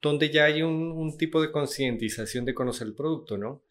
donde 0.00 0.30
ya 0.30 0.44
hay 0.44 0.62
un, 0.62 1.16
tipo 1.18 1.40
de 1.40 1.50
concientización 1.50 2.44
de 2.44 2.54
conocer 2.54 2.86
el 2.86 2.94
producto, 2.94 3.38
¿no? 3.38 3.62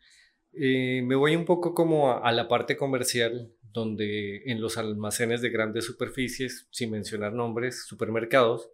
Eh, 0.53 1.01
me 1.03 1.15
voy 1.15 1.35
un 1.35 1.45
poco 1.45 1.73
como 1.73 2.11
a, 2.11 2.31
la 2.31 2.47
parte 2.47 2.77
comercial, 2.77 3.51
donde 3.73 4.43
en 4.45 4.61
los 4.61 4.77
almacenes 4.77 5.41
de 5.41 5.49
grandes 5.49 5.85
superficies, 5.85 6.67
sin 6.71 6.91
mencionar 6.91 7.33
nombres, 7.33 7.85
supermercados, 7.85 8.69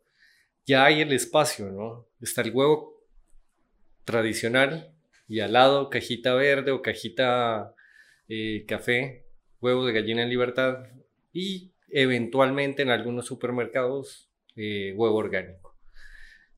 ya 0.66 0.86
hay 0.86 1.02
el 1.02 1.12
espacio, 1.12 1.72
¿no? 1.72 2.08
Está 2.22 2.42
el 2.42 2.52
huevo 2.52 3.04
tradicional 4.06 4.94
y 5.28 5.40
al 5.40 5.54
lado 5.54 5.90
cajita 5.90 6.34
verde 6.34 6.72
o 6.72 6.82
cajita 6.82 7.74
eh, 8.28 8.66
café, 8.68 9.26
huevo 9.60 9.86
de 9.86 9.94
gallina 9.94 10.24
en 10.24 10.30
libertad 10.30 10.86
y 11.34 11.72
eventualmente 11.90 12.82
en 12.82 12.90
algunos 12.90 13.26
supermercados 13.26 14.30
eh, 14.56 14.94
huevo 14.96 15.16
orgánico. 15.16 15.61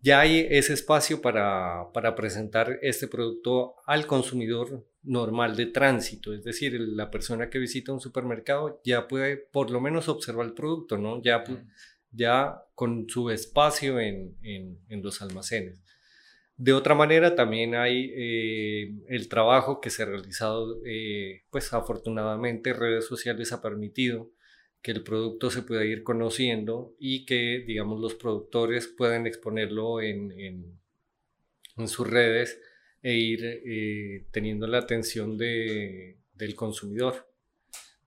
Ya 0.04 0.20
hay 0.20 0.46
ese 0.50 0.74
espacio 0.74 1.22
para, 1.22 1.90
para, 1.94 2.14
presentar 2.14 2.78
este 2.82 3.08
producto 3.08 3.76
al 3.86 4.06
consumidor 4.06 4.86
normal 5.02 5.56
de 5.56 5.68
tránsito, 5.68 6.34
es 6.34 6.44
decir, 6.44 6.78
la 6.78 7.10
persona 7.10 7.50
que 7.50 7.58
visita 7.58 7.94
un 7.94 8.02
supermercado 8.02 8.82
ya 8.84 9.08
puede 9.08 9.38
por 9.38 9.72
lo 9.72 9.80
menos 9.80 10.10
observar 10.10 10.46
el 10.46 10.54
producto, 10.54 10.98
¿no? 10.98 11.22
Ya, 11.24 11.46
ya 12.12 12.62
con 12.76 13.08
su 13.08 13.30
espacio 13.30 13.98
en, 14.02 14.36
en, 14.42 14.78
en 14.90 15.02
los 15.02 15.22
almacenes. 15.22 15.82
De 16.58 16.74
otra 16.74 16.96
manera, 16.96 17.36
también 17.36 17.74
hay 17.74 18.12
eh, 18.14 18.94
el 19.08 19.30
trabajo 19.30 19.80
que 19.80 19.90
se 19.90 20.04
ha 20.04 20.06
realizado, 20.06 20.82
eh, 20.86 21.44
pues 21.50 21.72
afortunadamente 21.72 22.74
redes 22.74 23.08
sociales 23.08 23.54
ha 23.54 23.62
permitido 23.62 24.30
que 24.84 24.92
el 24.92 25.02
producto 25.02 25.50
se 25.50 25.64
pueda 25.64 25.86
ir 25.86 26.04
conociendo 26.04 26.94
y 27.00 27.26
que, 27.26 27.64
digamos, 27.66 28.00
los 28.02 28.16
productores 28.16 28.88
puedan 28.88 29.26
exponerlo 29.26 30.02
en, 30.02 30.32
en, 31.78 31.88
sus 31.88 32.08
redes 32.08 32.60
e 33.02 33.14
ir 33.14 33.40
eh, 33.44 34.26
teniendo 34.32 34.68
la 34.68 34.80
atención 34.80 35.38
de, 35.38 36.18
del 36.34 36.56
consumidor. 36.56 37.28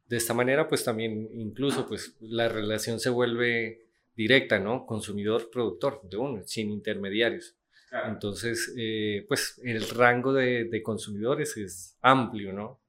De 0.07 0.19
esta 0.19 0.35
manera, 0.35 0.69
pues 0.69 0.85
también 0.85 1.29
incluso 1.33 1.89
pues 1.89 2.15
la 2.21 2.49
relación 2.49 3.01
se 3.01 3.11
vuelve 3.11 3.87
directa, 4.15 4.59
¿no? 4.59 4.87
Consumidor-productor 4.87 6.03
de 6.09 6.17
uno, 6.19 6.43
sin 6.45 6.71
intermediarios. 6.71 7.57
Entonces, 8.07 8.75
eh, 8.77 9.25
pues 9.27 9.61
el 9.65 9.89
rango 9.89 10.35
de, 10.35 10.83
consumidores 10.83 11.57
es 11.57 11.97
amplio, 12.03 12.53
¿no? 12.53 12.81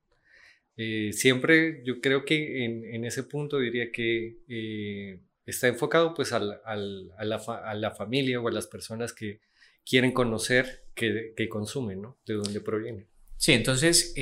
Eh, 0.77 1.11
siempre 1.11 1.81
yo 1.83 1.99
creo 2.01 2.23
que 2.23 2.63
en, 2.65 3.03
ese 3.03 3.23
punto 3.23 3.59
diría 3.59 3.91
que 3.91 4.37
eh, 4.47 5.19
está 5.45 5.67
enfocado 5.67 6.13
pues 6.13 6.31
a, 6.33 6.39
la, 6.39 7.95
familia 7.97 8.39
o 8.39 8.47
a 8.47 8.51
las 8.51 8.67
personas 8.67 9.11
que 9.11 9.41
quieren 9.83 10.11
conocer 10.11 10.85
que, 10.93 11.33
consumen, 11.49 12.01
¿no? 12.01 12.19
De 12.25 12.35
dónde 12.35 12.61
proviene. 12.61 13.07
Sí, 13.37 13.53
entonces 13.53 14.13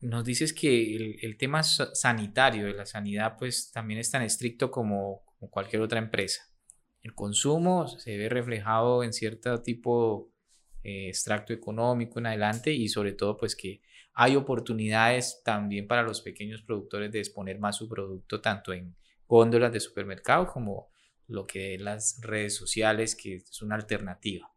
nos 0.00 0.24
dices 0.24 0.52
que 0.52 0.96
el, 0.96 1.16
el, 1.22 1.36
tema 1.36 1.62
sanitario 1.62 2.66
de 2.66 2.74
la 2.74 2.86
sanidad 2.86 3.36
pues 3.38 3.70
también 3.70 4.00
es 4.00 4.10
tan 4.10 4.22
estricto 4.22 4.70
como 4.70 5.22
cualquier 5.50 5.82
otra 5.82 6.00
empresa 6.00 6.52
el 7.02 7.14
consumo 7.14 7.88
se 7.88 8.16
ve 8.16 8.28
reflejado 8.28 9.02
en 9.02 9.12
cierto 9.12 9.60
tipo 9.62 10.32
de 10.82 11.06
eh, 11.06 11.08
extracto 11.08 11.52
económico 11.52 12.18
en 12.18 12.26
adelante 12.26 12.72
y 12.72 12.88
sobre 12.88 13.12
todo 13.12 13.36
pues 13.36 13.56
que 13.56 13.82
hay 14.14 14.36
oportunidades 14.36 15.42
también 15.44 15.86
para 15.86 16.02
los 16.02 16.20
pequeños 16.20 16.62
productores 16.62 17.10
de 17.12 17.20
exponer 17.20 17.58
más 17.58 17.76
su 17.76 17.88
producto 17.88 18.40
tanto 18.40 18.72
en 18.72 18.94
góndolas 19.26 19.72
de 19.72 19.80
supermercado 19.80 20.46
como 20.46 20.90
lo 21.26 21.46
que 21.46 21.74
es 21.74 21.80
las 21.80 22.20
redes 22.20 22.54
sociales 22.54 23.16
que 23.16 23.36
es 23.36 23.62
una 23.62 23.76
alternativa. 23.76 24.52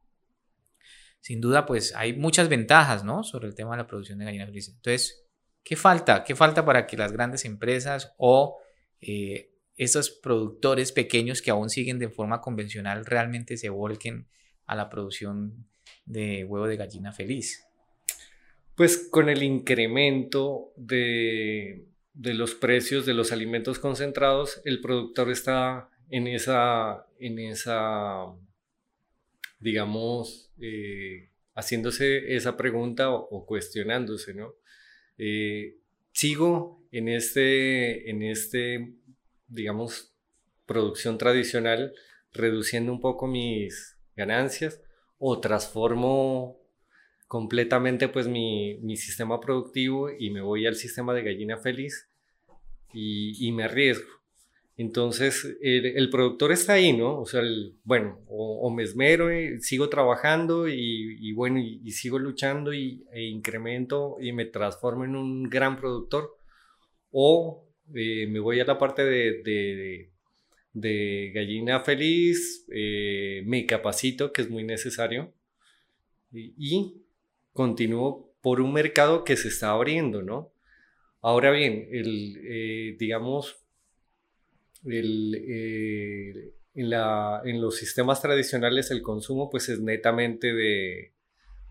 Sin 1.22 1.42
duda 1.42 1.66
pues 1.66 1.96
hay 1.96 2.14
muchas 2.14 2.50
ventajas 2.50 3.04
¿no? 3.04 3.24
sobre 3.24 3.48
el 3.48 3.56
tema 3.56 3.72
de 3.72 3.78
la 3.78 3.88
producción 3.88 4.20
de 4.20 4.26
gallinas 4.26 4.48
felices. 4.48 4.76
Entonces, 4.76 5.26
¿qué 5.64 5.76
falta? 5.76 6.24
¿Qué 6.24 6.36
falta 6.36 6.66
para 6.66 6.86
que 6.86 6.98
las 6.98 7.12
grandes 7.12 7.46
empresas 7.46 8.14
o 8.18 8.60
eh, 9.02 9.52
esos 9.78 10.10
productores 10.10 10.92
pequeños 10.92 11.42
que 11.42 11.52
aún 11.52 11.70
siguen 11.70 11.98
de 11.98 12.10
forma 12.10 12.42
convencional 12.42 13.06
realmente 13.06 13.58
se 13.58 13.70
volquen 13.70 14.28
a 14.66 14.76
la 14.76 14.90
producción 14.90 15.68
de 16.06 16.44
huevo 16.44 16.68
de 16.68 16.78
gallina 16.78 17.12
feliz? 17.12 17.66
Pues 18.76 19.08
con 19.10 19.30
el 19.30 19.42
incremento 19.44 20.74
de, 20.76 21.86
los 22.14 22.56
precios 22.56 23.06
de 23.06 23.14
los 23.14 23.32
alimentos 23.32 23.80
concentrados, 23.80 24.62
el 24.66 24.82
productor 24.82 25.32
está 25.32 25.90
en 26.10 26.28
esa, 26.28 27.08
en 27.20 27.40
esa 27.40 28.26
digamos, 29.60 30.52
eh, 30.60 31.30
haciéndose 31.56 32.36
esa 32.36 32.58
pregunta 32.58 33.12
o, 33.12 33.46
cuestionándose, 33.46 34.34
¿no? 34.34 34.54
Eh, 35.18 35.78
sigo 36.12 36.86
en 36.92 37.08
este, 37.08 38.10
en 38.10 38.22
este 38.24 38.94
digamos, 39.48 40.14
producción 40.66 41.18
tradicional, 41.18 41.94
reduciendo 42.32 42.92
un 42.92 43.00
poco 43.00 43.28
mis 43.28 43.98
ganancias 44.16 44.82
o 45.18 45.40
transformo 45.40 46.60
completamente 47.36 48.08
pues 48.08 48.30
mi, 48.30 48.96
sistema 48.96 49.42
productivo 49.42 50.10
y 50.10 50.30
me 50.30 50.40
voy 50.40 50.66
al 50.68 50.76
sistema 50.76 51.14
de 51.14 51.22
gallina 51.22 51.58
feliz 51.58 52.08
y, 52.94 53.52
me 53.52 53.66
arriesgo. 53.66 54.10
Entonces 54.78 55.46
el, 55.62 56.10
productor 56.10 56.54
está 56.54 56.74
ahí, 56.74 56.94
¿no? 56.94 57.20
O 57.20 57.26
sea, 57.26 57.42
bueno, 57.84 58.22
o, 58.30 58.70
me 58.74 58.84
esmero 58.84 59.38
y 59.38 59.60
sigo 59.60 59.90
trabajando 59.90 60.70
y, 60.70 61.34
bueno, 61.34 61.60
y, 61.60 61.92
sigo 61.92 62.20
luchando 62.20 62.74
y, 62.74 63.04
e 63.12 63.24
incremento 63.24 64.16
y 64.22 64.32
me 64.32 64.46
transformo 64.46 65.04
en 65.04 65.18
un 65.18 65.50
gran 65.50 65.76
productor 65.76 66.38
o 67.12 67.68
eh, 67.94 68.28
me 68.28 68.40
voy 68.40 68.62
a 68.62 68.66
la 68.66 68.78
parte 68.78 69.04
de, 69.04 70.10
de, 70.72 71.32
gallina 71.34 71.82
feliz, 71.82 72.66
eh, 72.72 73.44
me 73.46 73.66
capacito, 73.66 74.32
que 74.32 74.42
es 74.42 74.50
muy 74.50 74.64
necesario, 74.64 75.34
y, 76.32 77.05
continúo 77.56 78.36
por 78.42 78.60
un 78.60 78.74
mercado 78.74 79.24
que 79.24 79.38
se 79.38 79.48
está 79.48 79.72
abriendo, 79.72 80.22
¿no? 80.22 80.52
Ahora 81.22 81.52
bien, 81.52 81.88
el, 81.90 82.38
eh, 82.44 82.96
digamos, 83.00 83.66
el, 84.84 86.54
en, 86.76 86.90
la, 86.90 87.42
en, 87.46 87.62
los 87.62 87.78
sistemas 87.78 88.22
tradicionales 88.22 88.92
el 88.92 89.02
consumo 89.02 89.50
pues 89.50 89.70
es 89.70 89.80
netamente 89.80 90.54
de, 90.54 91.14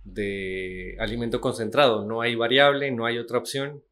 de 0.04 0.96
alimento 0.98 1.40
concentrado, 1.42 2.06
no 2.06 2.22
hay 2.22 2.34
variable, 2.34 2.90
no 2.90 3.04
hay 3.04 3.18
otra 3.18 3.38
opción, 3.38 3.84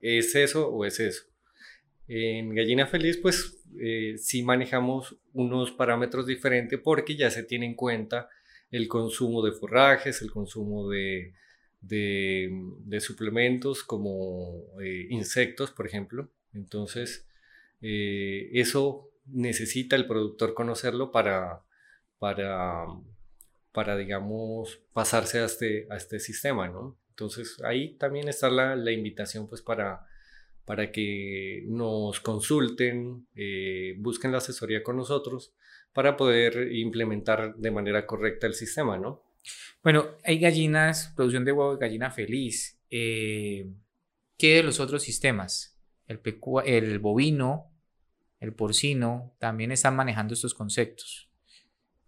es 0.00 0.34
eso 0.34 0.68
o 0.68 0.86
es 0.86 0.98
eso. 0.98 1.24
En 2.08 2.54
Gallina 2.54 2.86
Feliz, 2.86 3.18
pues 3.18 3.58
eh, 3.78 4.14
sí 4.16 4.42
manejamos 4.42 5.16
unos 5.34 5.70
parámetros 5.72 6.26
diferentes 6.26 6.80
porque 6.80 7.14
ya 7.14 7.30
se 7.30 7.42
tiene 7.42 7.66
en 7.66 7.74
cuenta 7.74 8.30
el 8.76 8.88
consumo 8.88 9.42
de 9.44 9.52
forrajes, 9.52 10.22
el 10.22 10.30
consumo 10.30 10.88
de, 10.88 11.34
de, 11.80 13.00
suplementos 13.00 13.82
como 13.82 14.64
eh, 14.80 15.06
insectos, 15.10 15.70
por 15.70 15.86
ejemplo. 15.86 16.30
Entonces, 16.52 17.26
eh, 17.80 18.50
eso 18.52 19.10
necesita 19.26 19.96
el 19.96 20.06
productor 20.06 20.54
conocerlo 20.54 21.10
para, 21.10 21.62
para, 22.18 22.86
para 23.72 23.96
digamos, 23.96 24.80
pasarse 24.92 25.40
a 25.40 25.46
este, 25.46 25.86
a 25.90 25.96
este 25.96 26.20
sistema, 26.20 26.68
¿no? 26.68 26.98
Entonces, 27.10 27.56
ahí 27.64 27.94
también 27.96 28.28
está 28.28 28.50
la, 28.50 28.76
la 28.76 28.92
invitación, 28.92 29.48
pues, 29.48 29.62
para 29.62 30.06
para 30.66 30.90
que 30.90 31.64
nos 31.68 32.18
consulten, 32.20 33.28
eh, 33.36 33.94
busquen 33.98 34.32
la 34.32 34.38
asesoría 34.38 34.82
con 34.82 34.96
nosotros 34.96 35.54
para 35.96 36.14
poder 36.14 36.74
implementar 36.74 37.56
de 37.56 37.70
manera 37.70 38.04
correcta 38.04 38.46
el 38.46 38.52
sistema, 38.52 38.98
¿no? 38.98 39.24
Bueno, 39.82 40.08
hay 40.24 40.38
gallinas, 40.38 41.14
producción 41.16 41.46
de 41.46 41.52
huevo 41.52 41.74
de 41.74 41.80
gallina 41.80 42.10
feliz. 42.10 42.78
Eh, 42.90 43.72
¿Qué 44.36 44.56
de 44.56 44.62
los 44.62 44.78
otros 44.78 45.02
sistemas? 45.02 45.80
El, 46.06 46.20
el 46.66 46.98
bovino, 46.98 47.72
el 48.40 48.52
porcino, 48.52 49.34
también 49.38 49.72
están 49.72 49.96
manejando 49.96 50.34
estos 50.34 50.52
conceptos. 50.52 51.30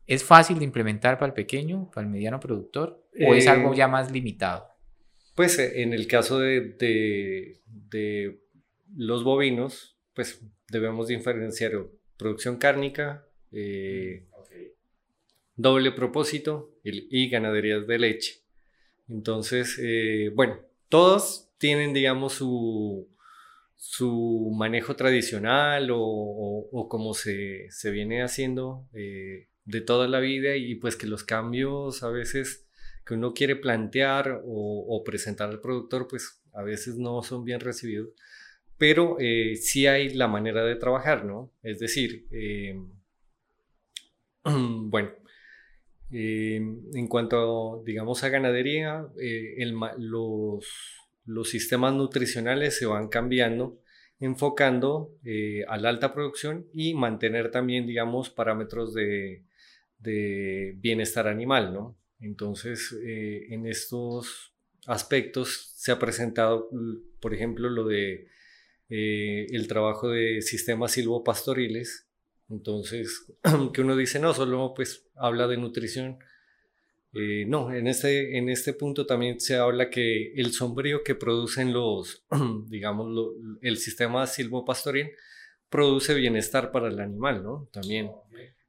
¿Es 0.07 0.23
fácil 0.23 0.59
de 0.59 0.67
implementar 0.67 1.19
para 1.19 1.29
el 1.29 1.35
pequeño, 1.35 1.91
para 1.91 2.07
el 2.07 2.13
mediano 2.13 2.41
productor? 2.41 3.09
¿O 3.27 3.33
es 3.33 3.47
algo 3.47 3.73
eh, 3.73 3.79
ya 3.79 3.89
más 3.89 4.13
limitado? 4.13 4.69
Pues 5.35 5.59
en 5.59 5.95
el 5.95 6.07
caso 6.07 6.39
de 6.41 7.59
los 8.95 9.25
bovinos, 9.25 9.99
pues 10.13 10.45
debemos 10.69 11.09
diferenciar 11.09 11.73
producción 12.19 12.59
cárnica, 12.59 13.28
eh, 13.53 14.27
doble 15.57 15.93
propósito 15.93 16.71
y, 16.85 17.29
ganaderías 17.29 17.87
de 17.87 17.99
leche. 17.99 18.43
Entonces, 19.09 19.79
eh, 19.83 20.31
bueno, 20.35 20.59
todos 20.89 21.49
tienen, 21.59 21.93
digamos, 21.93 22.35
su, 22.35 23.09
su 23.77 24.53
manejo 24.57 24.97
tradicional 24.97 25.89
o, 25.93 26.87
como 26.89 27.15
se, 27.15 27.69
viene 27.85 28.23
haciendo 28.23 28.87
eh, 28.93 29.49
de 29.65 29.81
toda 29.81 30.09
la 30.09 30.21
vida 30.21 30.57
y 30.57 30.77
pues 30.77 30.97
que 30.97 31.07
los 31.07 31.25
cambios 31.25 32.03
a 32.03 32.11
veces 32.11 32.67
que 33.05 33.15
uno 33.15 33.33
quiere 33.33 33.57
plantear 33.57 34.43
o, 34.45 34.87
o 34.89 35.05
presentar 35.05 35.49
al 35.49 35.61
productor, 35.61 36.07
pues 36.09 36.43
a 36.53 36.63
veces 36.63 36.97
no 36.97 37.23
son 37.23 37.45
bien 37.45 37.61
recibidos 37.61 38.11
pero 38.79 39.17
eh, 39.19 39.57
sí 39.57 39.87
hay 39.89 40.15
la 40.15 40.29
manera 40.29 40.65
de 40.65 40.77
trabajar, 40.77 41.25
¿no? 41.25 41.53
Es 41.63 41.81
decir, 41.81 42.27
eh, 44.53 44.89
bueno, 44.89 45.11
en 46.11 47.09
cuanto, 47.09 47.83
digamos, 47.85 48.25
a 48.25 48.29
ganadería, 48.29 49.07
los, 49.99 50.67
los 51.25 51.49
sistemas 51.51 51.95
nutricionales 51.95 52.79
se 52.79 52.87
van 52.87 53.09
cambiando 53.09 53.81
enfocando 54.21 55.17
eh, 55.25 55.65
a 55.69 55.77
la 55.79 55.91
alta 55.91 56.13
producción 56.13 56.67
y 56.73 56.95
mantener 56.95 57.51
también, 57.51 57.87
digamos, 57.87 58.31
parámetros 58.31 58.95
de, 58.95 59.45
bienestar 60.01 61.29
animal, 61.29 61.73
¿no? 61.73 61.99
Entonces, 62.21 62.97
eh, 63.05 63.47
en 63.51 63.67
estos 63.67 64.55
aspectos 64.87 65.73
se 65.77 65.93
ha 65.93 65.99
presentado, 65.99 66.71
por 67.21 67.35
ejemplo, 67.35 67.69
lo 67.69 67.85
de 67.85 68.29
eh, 68.89 69.47
el 69.51 69.69
trabajo 69.69 70.09
de 70.09 70.41
sistemas 70.43 70.93
silvopastoriles. 70.93 72.08
Entonces, 72.49 73.27
que 73.73 73.81
uno 73.81 73.97
dice, 73.97 74.19
no, 74.19 74.33
solo 74.35 74.73
pues 74.75 75.07
habla 75.15 75.47
de 75.47 75.57
nutrición, 75.57 76.19
eh, 77.15 77.45
no, 77.47 77.73
en 77.73 77.87
este, 77.87 78.37
en 78.37 78.49
este 78.49 78.75
punto 78.75 79.07
también 79.07 79.41
se 79.41 79.57
habla 79.57 79.89
que 79.89 80.33
el 80.35 80.53
sombrío 80.53 81.03
que 81.03 81.15
producen 81.15 81.73
los, 81.73 82.25
digamos, 82.69 83.35
el 83.63 83.77
sistema 83.79 84.27
silvopastoril 84.27 85.11
produce 85.71 86.15
bienestar 86.15 86.71
para 86.71 86.89
el 86.89 87.01
animal, 87.01 87.43
¿no? 87.43 87.69
También. 87.73 88.11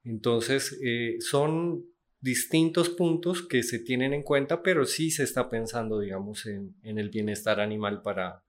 Entonces, 0.03 0.79
eh, 0.83 1.17
son 1.19 1.85
distintos 2.21 2.89
puntos 2.89 3.45
que 3.47 3.63
se 3.63 3.79
tienen 3.79 4.13
en 4.13 4.23
cuenta, 4.23 4.61
pero 4.61 4.85
sí 4.85 5.11
se 5.11 5.23
está 5.23 5.49
pensando, 5.49 5.99
digamos, 5.99 6.45
en, 6.45 6.75
el 6.83 7.09
bienestar 7.09 7.59
animal 7.59 8.01
para, 8.01 8.43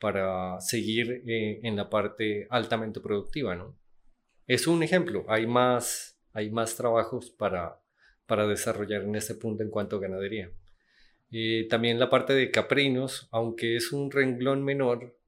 para 0.00 0.60
seguir 0.60 1.22
eh, 1.26 1.60
en 1.62 1.76
la 1.76 1.88
parte 1.90 2.46
altamente 2.50 3.00
productiva, 3.00 3.54
¿no? 3.54 3.76
Es 4.46 4.66
un 4.66 4.82
ejemplo, 4.82 5.24
hay 5.28 5.46
más, 5.46 6.18
hay 6.32 6.50
más 6.50 6.76
trabajos 6.76 7.30
para, 7.30 7.80
para 8.26 8.46
desarrollar 8.46 9.02
en 9.02 9.14
este 9.14 9.34
punto 9.34 9.62
en 9.62 9.70
cuanto 9.70 9.96
a 9.96 10.00
ganadería. 10.00 10.50
y 11.30 11.66
también 11.68 11.98
la 11.98 12.10
parte 12.10 12.34
de 12.34 12.50
caprinos, 12.50 13.28
aunque 13.32 13.76
es 13.76 13.92
un 13.92 14.10
renglón 14.10 14.62
menor, 14.64 15.18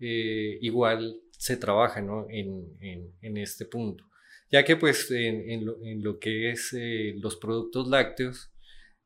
eh, 0.00 0.58
igual 0.60 1.20
se 1.30 1.56
trabaja 1.56 2.00
¿no? 2.02 2.26
en, 2.30 2.76
en, 3.22 3.36
este 3.36 3.64
punto. 3.66 4.04
Ya 4.50 4.64
que 4.64 4.76
pues 4.76 5.10
en, 5.10 5.64
lo, 6.02 6.18
que 6.18 6.50
es 6.50 6.72
eh, 6.76 7.14
los 7.18 7.36
productos 7.36 7.88
lácteos, 7.88 8.52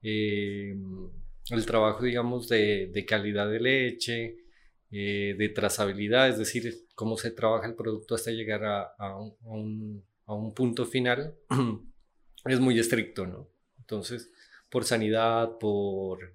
eh, 0.02 0.74
el 1.50 1.66
trabajo 1.66 2.04
digamos 2.04 2.48
de, 2.48 2.88
de 2.92 3.04
calidad 3.04 3.50
de 3.50 3.60
leche, 3.60 4.36
de 4.90 5.52
trazabilidad, 5.54 6.28
es 6.28 6.38
decir, 6.38 6.86
cómo 6.94 7.16
se 7.16 7.30
trabaja 7.30 7.66
el 7.66 7.74
producto 7.74 8.14
hasta 8.14 8.30
llegar 8.30 8.64
a, 8.64 8.82
a, 8.98 9.18
un, 9.18 10.02
a 10.26 10.34
un 10.34 10.54
punto 10.54 10.86
final, 10.86 11.34
es 12.46 12.60
muy 12.60 12.78
estricto, 12.78 13.26
¿no? 13.26 13.48
Entonces, 13.78 14.30
por 14.70 14.84
sanidad, 14.84 15.58
por 15.58 16.32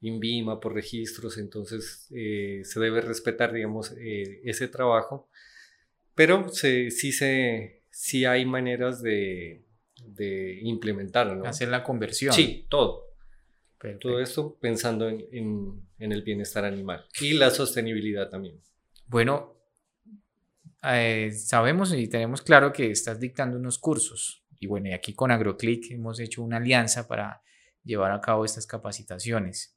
INVIMA, 0.00 0.60
por 0.60 0.74
registros, 0.74 1.38
entonces 1.38 2.08
eh, 2.14 2.62
se 2.64 2.80
debe 2.80 3.00
respetar, 3.00 3.52
digamos, 3.52 3.92
eh, 3.98 4.40
ese 4.44 4.68
trabajo, 4.68 5.28
pero 6.14 6.48
sí, 6.48 6.90
se, 6.90 7.82
sí 7.90 8.24
hay 8.24 8.44
maneras 8.46 9.02
de, 9.02 9.64
de 10.06 10.58
implementarlo, 10.62 11.36
¿no? 11.36 11.44
Hacer 11.44 11.68
la 11.68 11.82
conversión. 11.82 12.32
Sí, 12.32 12.66
todo. 12.68 13.09
Todo 14.00 14.20
esto 14.20 14.58
pensando 14.60 15.08
en, 15.08 15.88
el 15.98 16.22
bienestar 16.22 16.64
animal 16.64 17.06
y 17.20 17.32
la 17.32 17.50
sostenibilidad 17.50 18.28
también. 18.28 18.60
Bueno, 19.06 19.56
eh, 20.82 21.32
sabemos 21.32 21.94
y 21.94 22.06
tenemos 22.08 22.42
claro 22.42 22.72
que 22.72 22.90
estás 22.90 23.18
dictando 23.18 23.56
unos 23.56 23.78
cursos 23.78 24.44
y 24.58 24.66
bueno, 24.66 24.88
y 24.88 24.92
aquí 24.92 25.14
con 25.14 25.30
AgroClick 25.30 25.90
hemos 25.92 26.20
hecho 26.20 26.42
una 26.42 26.58
alianza 26.58 27.08
para 27.08 27.42
llevar 27.82 28.12
a 28.12 28.20
cabo 28.20 28.44
estas 28.44 28.66
capacitaciones. 28.66 29.74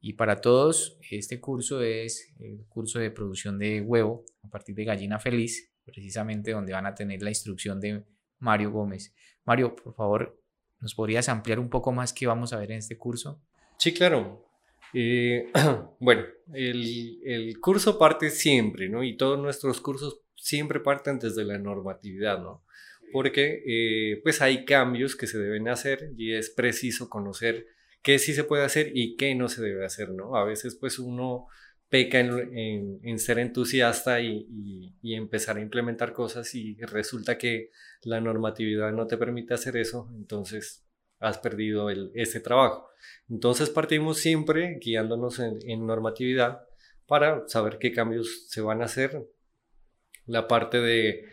Y 0.00 0.12
para 0.12 0.40
todos, 0.40 0.98
este 1.10 1.40
curso 1.40 1.82
es 1.82 2.32
el 2.38 2.64
curso 2.68 3.00
de 3.00 3.10
producción 3.10 3.58
de 3.58 3.80
huevo 3.80 4.24
a 4.42 4.48
partir 4.48 4.76
de 4.76 4.84
gallina 4.84 5.18
feliz, 5.18 5.72
precisamente 5.84 6.52
donde 6.52 6.72
van 6.72 6.86
a 6.86 6.94
tener 6.94 7.22
la 7.22 7.30
instrucción 7.30 7.80
de 7.80 8.04
Mario 8.38 8.70
Gómez. 8.70 9.12
Mario, 9.44 9.74
por 9.74 9.94
favor, 9.94 10.43
¿nos 10.84 10.94
podrías 10.94 11.28
ampliar 11.28 11.58
un 11.58 11.68
poco 11.68 11.90
más 11.90 12.12
qué 12.12 12.28
vamos 12.28 12.52
a 12.52 12.58
ver 12.58 12.70
en 12.70 12.78
este 12.78 12.96
curso? 12.96 13.40
Sí, 13.78 13.92
claro. 13.92 14.46
Eh, 14.92 15.50
bueno, 15.98 16.22
el, 16.52 17.20
el, 17.24 17.58
curso 17.58 17.98
parte 17.98 18.30
siempre, 18.30 18.88
¿no? 18.88 19.02
Y 19.02 19.16
todos 19.16 19.38
nuestros 19.40 19.80
cursos 19.80 20.20
siempre 20.36 20.78
parten 20.78 21.18
desde 21.18 21.42
la 21.44 21.58
normatividad, 21.58 22.38
¿no? 22.40 22.62
porque 23.14 23.62
eh, 23.64 24.20
pues 24.24 24.42
hay 24.42 24.64
cambios 24.64 25.14
que 25.14 25.28
se 25.28 25.38
deben 25.38 25.68
hacer 25.68 26.10
y 26.16 26.34
es 26.34 26.50
preciso 26.50 27.08
conocer 27.08 27.68
qué 28.02 28.18
sí 28.18 28.34
se 28.34 28.42
puede 28.42 28.64
hacer 28.64 28.90
y 28.92 29.14
qué 29.14 29.36
no 29.36 29.48
se 29.48 29.62
debe 29.62 29.84
hacer, 29.84 30.10
¿no? 30.10 30.34
A 30.34 30.44
veces 30.44 30.74
pues 30.74 30.98
uno 30.98 31.46
peca 31.88 32.18
en, 32.20 33.18
ser 33.18 33.38
entusiasta 33.38 34.20
y, 34.20 34.94
empezar 35.02 35.56
a 35.56 35.60
implementar 35.60 36.12
cosas 36.12 36.54
y 36.54 36.76
resulta 36.80 37.38
que 37.38 37.70
la 38.02 38.20
normatividad 38.20 38.92
no 38.92 39.06
te 39.06 39.16
permite 39.16 39.54
hacer 39.54 39.76
eso, 39.76 40.10
entonces 40.16 40.84
has 41.20 41.38
perdido 41.38 41.88
ese 41.90 42.40
trabajo. 42.40 42.88
Entonces 43.28 43.70
partimos 43.70 44.18
siempre 44.18 44.78
guiándonos 44.80 45.38
en 45.38 45.86
normatividad 45.86 46.66
para 47.06 47.46
saber 47.48 47.78
qué 47.78 47.92
cambios 47.92 48.46
se 48.48 48.60
van 48.60 48.82
a 48.82 48.86
hacer. 48.86 49.26
La 50.26 50.48
parte 50.48 50.80
de 50.80 51.24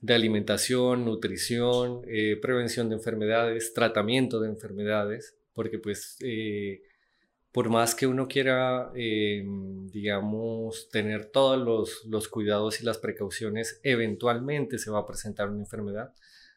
de 0.00 0.14
alimentación, 0.14 1.04
nutrición, 1.04 2.02
eh, 2.06 2.36
prevención 2.40 2.88
de 2.88 2.96
enfermedades, 2.96 3.72
tratamiento 3.74 4.40
de 4.40 4.48
enfermedades, 4.48 5.36
porque 5.54 5.78
pues 5.78 6.16
eh, 6.22 6.82
por 7.52 7.70
más 7.70 7.94
que 7.94 8.06
uno 8.06 8.28
quiera, 8.28 8.90
eh, 8.94 9.44
digamos, 9.92 10.88
tener 10.90 11.26
todos 11.26 12.04
los, 12.06 12.28
cuidados 12.28 12.80
y 12.80 12.84
las 12.84 12.98
precauciones, 12.98 13.80
eventualmente 13.82 14.78
se 14.78 14.90
va 14.90 15.00
a 15.00 15.06
presentar 15.06 15.48
una 15.50 15.60
enfermedad, 15.60 16.14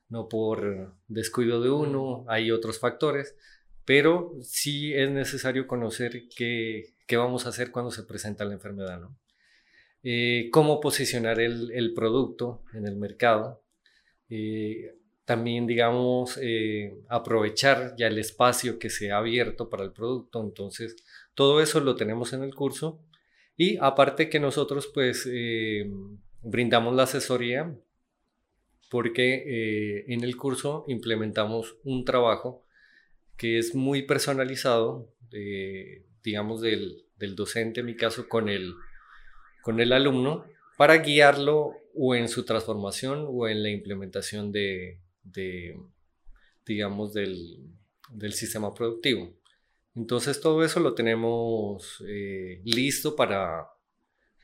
no 0.10 0.28
por 0.28 0.96
descuido 1.08 1.62
de 1.62 1.70
uno, 1.72 2.26
hay 2.28 2.52
otros 2.52 2.80
factores, 2.80 3.36
pero 3.86 4.34
sí 4.42 4.94
es 4.94 5.10
necesario 5.10 5.68
conocer 5.68 6.24
qué, 6.36 6.94
qué 7.08 7.18
vamos 7.18 7.46
a 7.46 7.50
hacer 7.50 7.72
cuando 7.72 7.92
se 7.92 8.04
presenta 8.04 8.46
la 8.46 8.54
enfermedad, 8.54 9.00
¿no? 9.00 9.18
Eh, 10.04 10.50
cómo 10.52 10.80
posicionar 10.80 11.40
el, 11.40 11.94
producto 11.94 12.64
en 12.74 12.88
el 12.88 12.96
mercado. 12.96 13.64
Eh, 14.30 14.96
también, 15.32 15.66
digamos, 15.66 16.38
eh, 16.42 16.94
aprovechar 17.08 17.96
ya 17.98 18.08
el 18.08 18.18
espacio 18.18 18.78
que 18.80 18.90
se 18.90 19.12
ha 19.12 19.18
abierto 19.18 19.70
para 19.70 19.86
el 19.86 19.94
producto. 19.94 20.44
Entonces, 20.44 20.98
todo 21.36 21.62
eso 21.62 21.80
lo 21.80 21.96
tenemos 21.96 22.34
en 22.34 22.44
el 22.44 22.54
curso. 22.54 23.00
Y 23.56 23.78
aparte 23.80 24.30
que 24.30 24.42
nosotros, 24.42 24.92
pues, 24.94 25.26
brindamos 26.42 26.96
la 26.96 27.04
asesoría 27.04 27.74
porque 28.90 30.04
en 30.08 30.24
el 30.26 30.36
curso 30.36 30.84
implementamos 30.90 31.78
un 31.86 32.04
trabajo 32.04 32.66
que 33.38 33.58
es 33.58 33.74
muy 33.74 34.02
personalizado, 34.02 35.14
digamos, 36.24 36.60
del, 36.60 37.06
del 37.18 37.36
docente, 37.36 37.80
en 37.80 37.86
mi 37.86 37.96
caso, 37.96 38.28
con 38.28 38.50
el 38.50 38.74
con 39.62 39.80
el 39.80 39.94
alumno 39.94 40.46
para 40.78 40.98
guiarlo 40.98 41.76
o 41.96 42.16
en 42.16 42.28
su 42.28 42.46
transformación 42.46 43.26
o 43.28 43.48
en 43.48 43.64
la 43.64 43.70
implementación 43.70 44.52
de, 44.52 45.00
digamos, 46.66 47.14
del, 47.14 47.74
sistema 48.32 48.74
productivo. 48.74 49.34
Entonces 49.96 50.40
todo 50.40 50.64
eso 50.64 50.80
lo 50.80 50.94
tenemos 50.94 52.04
eh, 52.08 52.62
listo 52.64 53.16
para, 53.16 53.68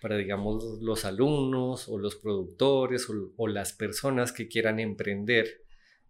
para, 0.01 0.17
digamos, 0.17 0.81
los 0.81 1.05
alumnos 1.05 1.87
o 1.87 1.97
los 1.97 2.15
productores 2.15 3.07
o, 3.37 3.47
las 3.47 3.73
personas 3.73 4.31
que 4.31 4.47
quieran 4.47 4.79
emprender 4.79 5.63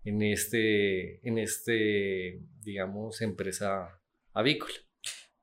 en 0.04 0.22
este, 0.22 1.28
en 1.28 1.38
este, 1.38 2.42
digamos, 2.62 3.22
empresa 3.22 4.00
avícola. 4.34 4.74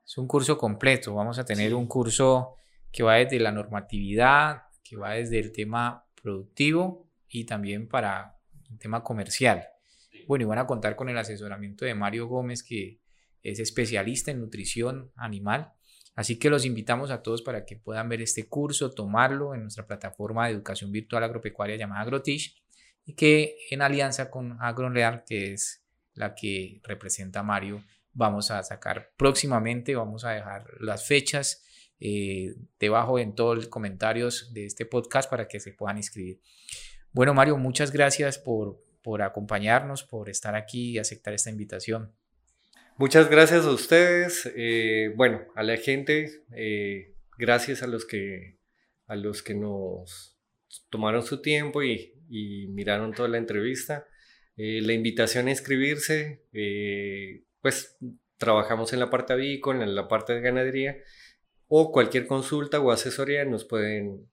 Es 0.05 0.17
un 0.17 0.27
curso 0.27 0.57
completo. 0.57 1.13
Vamos 1.13 1.39
a 1.39 1.45
tener 1.45 1.73
un 1.73 1.87
curso 1.87 2.55
que 2.91 3.03
va 3.03 3.15
desde 3.15 3.39
la 3.39 3.51
normatividad, 3.51 4.63
que 4.83 4.95
va 4.95 5.13
desde 5.13 5.39
el 5.39 5.51
tema 5.51 6.05
productivo 6.21 7.09
y 7.27 7.45
también 7.45 7.87
para 7.87 8.37
el 8.71 8.79
tema 8.79 9.03
comercial. 9.03 9.67
Bueno, 10.27 10.43
y 10.43 10.47
van 10.47 10.59
a 10.59 10.67
contar 10.67 10.95
con 10.95 11.09
el 11.09 11.17
asesoramiento 11.17 11.85
de 11.85 11.95
Mario 11.95 12.27
Gómez, 12.27 12.63
que 12.63 12.99
es 13.43 13.59
especialista 13.59 14.31
en 14.31 14.39
nutrición 14.39 15.11
animal. 15.15 15.73
Así 16.15 16.39
que 16.39 16.49
los 16.49 16.65
invitamos 16.65 17.11
a 17.11 17.21
todos 17.21 17.41
para 17.41 17.65
que 17.65 17.75
puedan 17.75 18.09
ver 18.09 18.21
este 18.21 18.47
curso, 18.47 18.91
tomarlo 18.91 19.53
en 19.53 19.61
nuestra 19.61 19.85
plataforma 19.85 20.47
de 20.47 20.53
educación 20.53 20.91
virtual 20.91 21.23
agropecuaria 21.23 21.75
llamada 21.75 22.01
AgroTish 22.01 22.55
y 23.05 23.13
que 23.13 23.57
en 23.69 23.81
alianza 23.81 24.31
con 24.31 24.57
AgroReal, 24.61 25.23
que 25.25 25.53
es 25.53 25.83
la 26.13 26.33
que 26.33 26.81
representa 26.83 27.41
a 27.41 27.43
Mario, 27.43 27.83
vamos 28.13 28.49
a 28.49 28.63
sacar 28.63 29.11
próximamente, 29.17 29.95
vamos 29.95 30.23
a 30.23 30.31
dejar 30.31 30.65
las 30.79 31.05
fechas 31.05 31.63
eh, 31.99 32.55
debajo 32.79 33.19
en 33.19 33.35
todos 33.35 33.55
los 33.55 33.67
comentarios 33.67 34.53
de 34.53 34.65
este 34.65 34.85
podcast 34.85 35.29
para 35.29 35.47
que 35.47 35.59
se 35.59 35.73
puedan 35.73 35.97
inscribir. 35.97 36.41
Bueno, 37.15 37.33
Mario, 37.33 37.55
muchas 37.55 37.93
gracias 37.93 38.37
por, 38.37 38.83
por 39.01 39.21
acompañarnos, 39.21 40.03
por 40.03 40.29
estar 40.29 40.53
aquí 40.53 40.89
y 40.89 40.97
aceptar 40.97 41.33
esta 41.33 41.49
invitación. 41.49 42.13
Muchas 42.97 43.29
gracias 43.29 43.63
a 43.63 43.71
ustedes. 43.71 44.51
Eh, 44.53 45.13
bueno, 45.15 45.45
a 45.55 45.63
la 45.63 45.77
gente, 45.77 46.43
eh, 46.51 47.15
gracias 47.37 47.83
a 47.83 47.87
los 47.87 48.03
que 48.03 48.57
a 49.07 49.15
los 49.15 49.43
que 49.43 49.53
nos 49.53 50.37
tomaron 50.89 51.23
su 51.23 51.41
tiempo 51.41 51.83
y, 51.83 52.11
miraron 52.73 53.13
toda 53.13 53.29
la 53.29 53.37
entrevista. 53.37 54.05
Eh, 54.57 54.81
la 54.81 54.91
invitación 54.91 55.47
a 55.47 55.51
inscribirse, 55.51 56.43
pues 57.61 57.97
trabajamos 58.37 58.91
en 58.91 58.99
la 58.99 59.09
parte 59.09 59.31
avícola, 59.31 59.85
en 59.85 59.95
la 59.95 60.09
parte 60.09 60.33
de 60.33 60.41
ganadería, 60.41 60.97
o 61.69 61.93
cualquier 61.93 62.27
consulta 62.27 62.81
o 62.81 62.91
asesoría 62.91 63.45
nos 63.45 63.63
pueden 63.63 64.29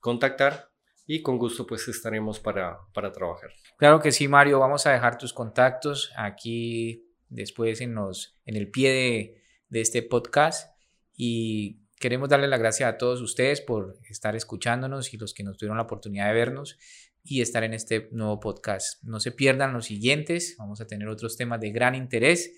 contactar 0.00 0.71
y 1.06 1.22
con 1.22 1.38
gusto 1.38 1.66
pues 1.66 1.86
estaremos 1.88 2.40
para, 2.40 2.78
para 2.94 3.12
trabajar. 3.12 3.50
Claro 3.76 4.00
que 4.00 4.12
sí, 4.12 4.28
Mario, 4.28 4.60
vamos 4.60 4.86
a 4.86 4.92
dejar 4.92 5.18
tus 5.18 5.32
contactos 5.32 6.12
aquí 6.16 7.04
después 7.28 7.80
en, 7.80 7.94
los, 7.94 8.38
en 8.44 8.56
el 8.56 8.70
pie 8.70 8.90
de, 8.90 9.42
de 9.68 9.80
este 9.80 10.02
podcast 10.02 10.76
y 11.14 11.80
queremos 11.98 12.28
darle 12.28 12.48
las 12.48 12.60
gracias 12.60 12.92
a 12.92 12.98
todos 12.98 13.20
ustedes 13.20 13.60
por 13.60 13.96
estar 14.08 14.36
escuchándonos 14.36 15.14
y 15.14 15.18
los 15.18 15.34
que 15.34 15.44
nos 15.44 15.56
tuvieron 15.56 15.76
la 15.76 15.84
oportunidad 15.84 16.28
de 16.28 16.34
vernos 16.34 16.78
y 17.24 17.40
estar 17.40 17.62
en 17.64 17.74
este 17.74 18.08
nuevo 18.12 18.40
podcast. 18.40 19.02
No 19.04 19.20
se 19.20 19.32
pierdan 19.32 19.72
los 19.72 19.86
siguientes, 19.86 20.56
vamos 20.58 20.80
a 20.80 20.86
tener 20.86 21.08
otros 21.08 21.36
temas 21.36 21.60
de 21.60 21.70
gran 21.70 21.94
interés 21.94 22.52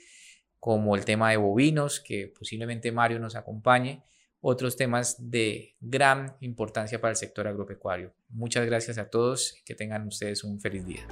como 0.58 0.96
el 0.96 1.04
tema 1.04 1.30
de 1.30 1.36
bovinos, 1.36 2.00
que 2.00 2.32
posiblemente 2.38 2.90
Mario 2.90 3.18
nos 3.18 3.36
acompañe, 3.36 4.02
otros 4.46 4.76
temas 4.76 5.16
de 5.30 5.74
gran 5.80 6.36
importancia 6.40 7.00
para 7.00 7.12
el 7.12 7.16
sector 7.16 7.48
agropecuario. 7.48 8.12
Muchas 8.28 8.66
gracias 8.66 8.98
a 8.98 9.08
todos, 9.08 9.54
que 9.64 9.74
tengan 9.74 10.06
ustedes 10.06 10.44
un 10.44 10.60
feliz 10.60 10.84
día. 10.84 11.06